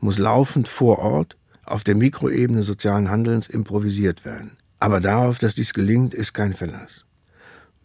muss 0.00 0.18
laufend 0.18 0.66
vor 0.66 0.98
Ort 0.98 1.36
auf 1.66 1.84
der 1.84 1.96
Mikroebene 1.96 2.62
sozialen 2.62 3.10
Handelns 3.10 3.48
improvisiert 3.48 4.24
werden. 4.24 4.52
Aber 4.78 5.00
darauf, 5.00 5.38
dass 5.38 5.54
dies 5.54 5.74
gelingt, 5.74 6.14
ist 6.14 6.32
kein 6.32 6.54
Verlass. 6.54 7.06